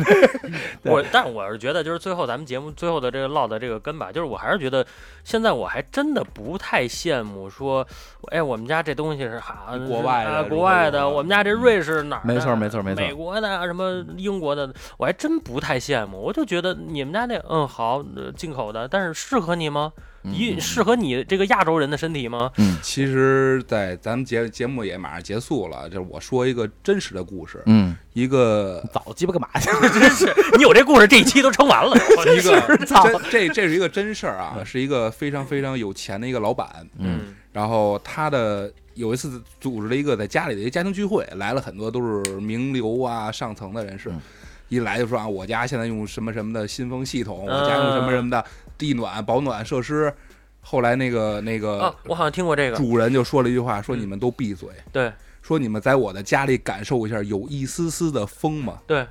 [0.83, 0.91] 对。
[0.91, 4.85] 我，但我是觉得，就是最后咱们节目最后的这个落的这个根吧，就是我还是觉得，
[5.23, 7.85] 现在我还真的不太羡慕说，
[8.31, 12.33] 哎，我们家这东西是哈国外的国外的，我们家这瑞士哪儿的？
[12.33, 13.01] 没错没错没错。
[13.03, 16.19] 美国的啊什么英国的，我还真不太羡慕。
[16.19, 19.91] 我就觉得你们家那嗯好，呃进口的，但是适合你吗？
[20.23, 22.51] 一适合你这个亚洲人的身体吗？
[22.57, 29.89] 嗯其实，在咱们节节目也马上结束了，就是我说一个真实的故事，嗯，一个早鸡巴干嘛去了？
[29.89, 31.95] 真是，你有这故事，这一期都撑完了。
[32.37, 44.21] 一个操 真这这是一个真事儿啊，是一个非常非常有钱的一个老板，嗯然后他的有一次组织了一个在家里的一个家庭聚会，来了很多都是名流啊上层的人士，嗯
[44.69, 48.45] 一来就说啊，我家现在用什么什么的新风系统，嗯我家用什么什么的
[48.81, 50.11] 地暖保暖设施。
[50.59, 52.75] 后来那个那个啊，我好像听过这个。
[52.75, 55.11] 主人就说了一句话，说嗯你们都闭嘴，对
[55.43, 58.79] 说你们在我的家里感受一下有一丝丝的风吗？
[58.87, 59.05] 对，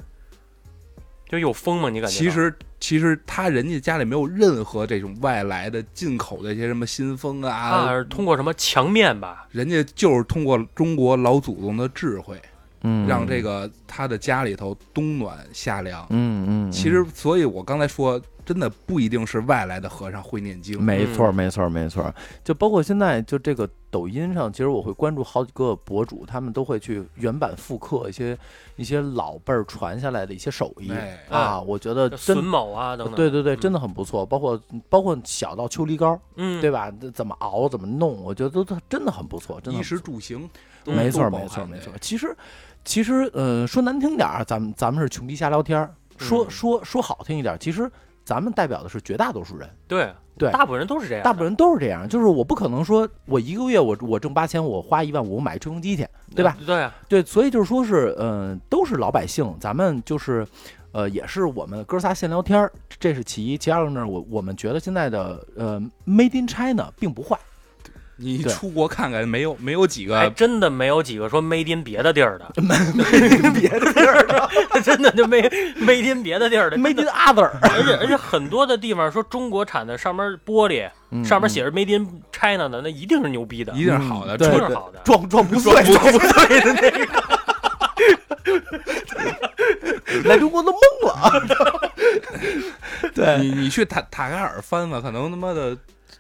[1.29, 1.89] 就有风吗？
[1.89, 2.17] 你感觉？
[2.17, 9.47] 其实其实他人家家里没有任何这种外来的进口的一些什么新风啊，啊，是通过什么墙面吧？
[9.51, 12.41] 人家就是通过中国老祖宗的智慧，
[12.83, 16.07] 嗯，让这个他的家里头冬暖夏凉。
[16.11, 18.21] 嗯嗯，其实，所以我刚才说，
[18.51, 20.83] 真的不一定是外来的和尚会念经。
[20.83, 22.13] 没错，嗯没错，没错。
[22.43, 28.37] 就包括现在，就这个抖音上，其实我会关注好几个博主，他们都会去原版复刻一些
[28.75, 32.43] 一些老辈儿传下来的一些手艺哎啊，我觉得榫真。
[32.43, 33.15] 卯啊等等。
[33.15, 36.93] 对对对，嗯真的很不错，包括包括小到秋梨膏，嗯，对吧？
[37.15, 40.51] 怎么熬，怎么弄，我觉得都都真的很不错，真的衣食住行，
[40.87, 41.93] 嗯没错，没错，没错。
[42.01, 42.37] 其实，
[42.85, 47.89] 其实，呃，说难听点儿，咱们咱们是穷逼瞎聊天儿，说嗯说说好听一点，其实
[48.31, 50.09] 咱们代表的是绝大多数人，对
[50.39, 56.07] 对大部分人都是这样，大部分人都是这样，就是我不可能说我一个月我我挣八千，我花一万五我买吹风机去，
[56.37, 56.57] 对吧？？
[56.65, 60.47] 对啊，对，所以就是说是，嗯、都是老百姓，咱们就是，
[60.93, 63.59] 呃，也是我们哥仨闲聊天儿，这是其一。
[63.59, 67.37] 其二呢，我我们觉得现在的呃，Made in China 并不坏，
[68.23, 74.51] 你出国看看，没有没有几还个真的没有几个说 made in 别的地儿的， made in，别的地儿的？
[74.85, 75.43] 真的就没
[75.81, 76.77] made in 别的地儿的。
[76.77, 85.01] Made in Other，而且而且很多的地方说中国产的，上面玻璃嗯上面写着 Made in China 的，那一定是牛逼的，一定是好的，嗯对一定是好的。
[85.05, 87.23] 撞撞不碎，撞不碎的那个，
[90.29, 91.43] 来中国都懵了。
[93.15, 93.39] 对。
[93.39, 95.77] 你你去塔塔卡尔翻翻，可能他妈的，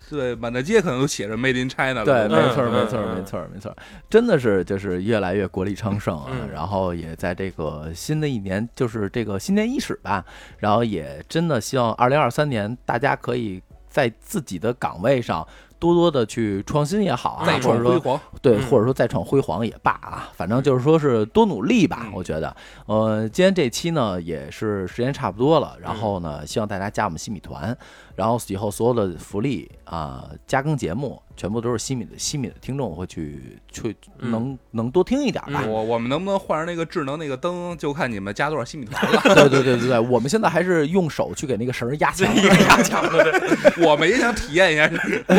[0.08, 2.04] 对，满大街可能都写着 Made in China 了。
[2.04, 3.76] 对，没错，嗯没错，嗯没错，没错，
[4.08, 6.28] 真的是就是越来越国力昌盛啊。
[6.32, 10.24] 嗯然后也在这个新的一年，就是这个新年伊始吧，
[10.58, 15.46] 然后也真的希望二零二三年大家可以在自己的岗位上
[15.80, 18.20] 多多的去创新也好啊，再或者说创辉煌。
[18.40, 22.54] 对，嗯或者说再创辉煌也罢啊，反正就是说是多努力吧，嗯我觉得。
[22.86, 27.76] 呃，今天这期呢也是时间差不多了，然后呢，希望大家加我们新米团，
[28.14, 35.64] 然后以后所有的福利啊、加更节目全部都是西米的西米的听众会去去嗯能、能多听一点吧。
[35.66, 39.22] 我我们能不能换上那个智能那个灯，就看你们加多少西米团了。
[39.34, 42.28] 对对对对对，我们现在还是用手去给那个绳儿压墙。
[42.36, 44.86] 压强的，对我们也想体验一下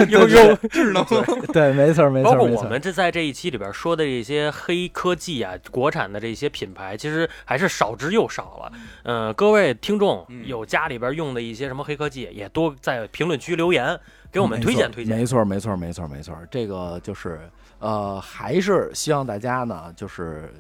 [0.10, 1.06] 有有智能。
[1.54, 2.50] 对，没错没错包括。
[2.50, 8.72] 我们这在这一期里边说的这些黑科技啊，国产的这些品牌，其实还是少之又少了。
[9.04, 14.00] 嗯、各位听众嗯有家里边用的一些什么黑科技，也多在评论区留言，
[14.32, 15.18] 给我们推荐推荐。
[15.18, 16.36] 没错，没错，没错，没错。
[16.50, 17.40] 这个就是
[17.80, 20.54] 呃，还是希望大家呢，就是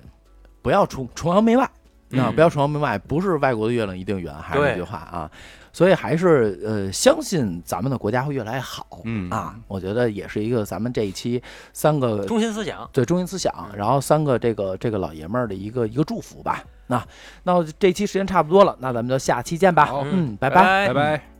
[0.61, 1.69] 不要崇崇洋媚外。
[2.13, 5.31] 那、嗯不要崇洋媚外，不是外国的月亮一定圆，还是那句话啊。
[5.73, 8.85] 所以还是呃，相信咱们的国家会越来越好。
[9.05, 11.41] 嗯啊，我觉得也是一个咱们这一期
[11.71, 16.61] 三个中心思想，对中心思想，然后三个这个这个老爷们儿的一个一个祝福吧。
[16.87, 17.01] 那
[17.43, 19.85] 那这期时间差不多了，那咱们就下期见吧。
[19.85, 21.30] 好嗯，拜拜拜拜。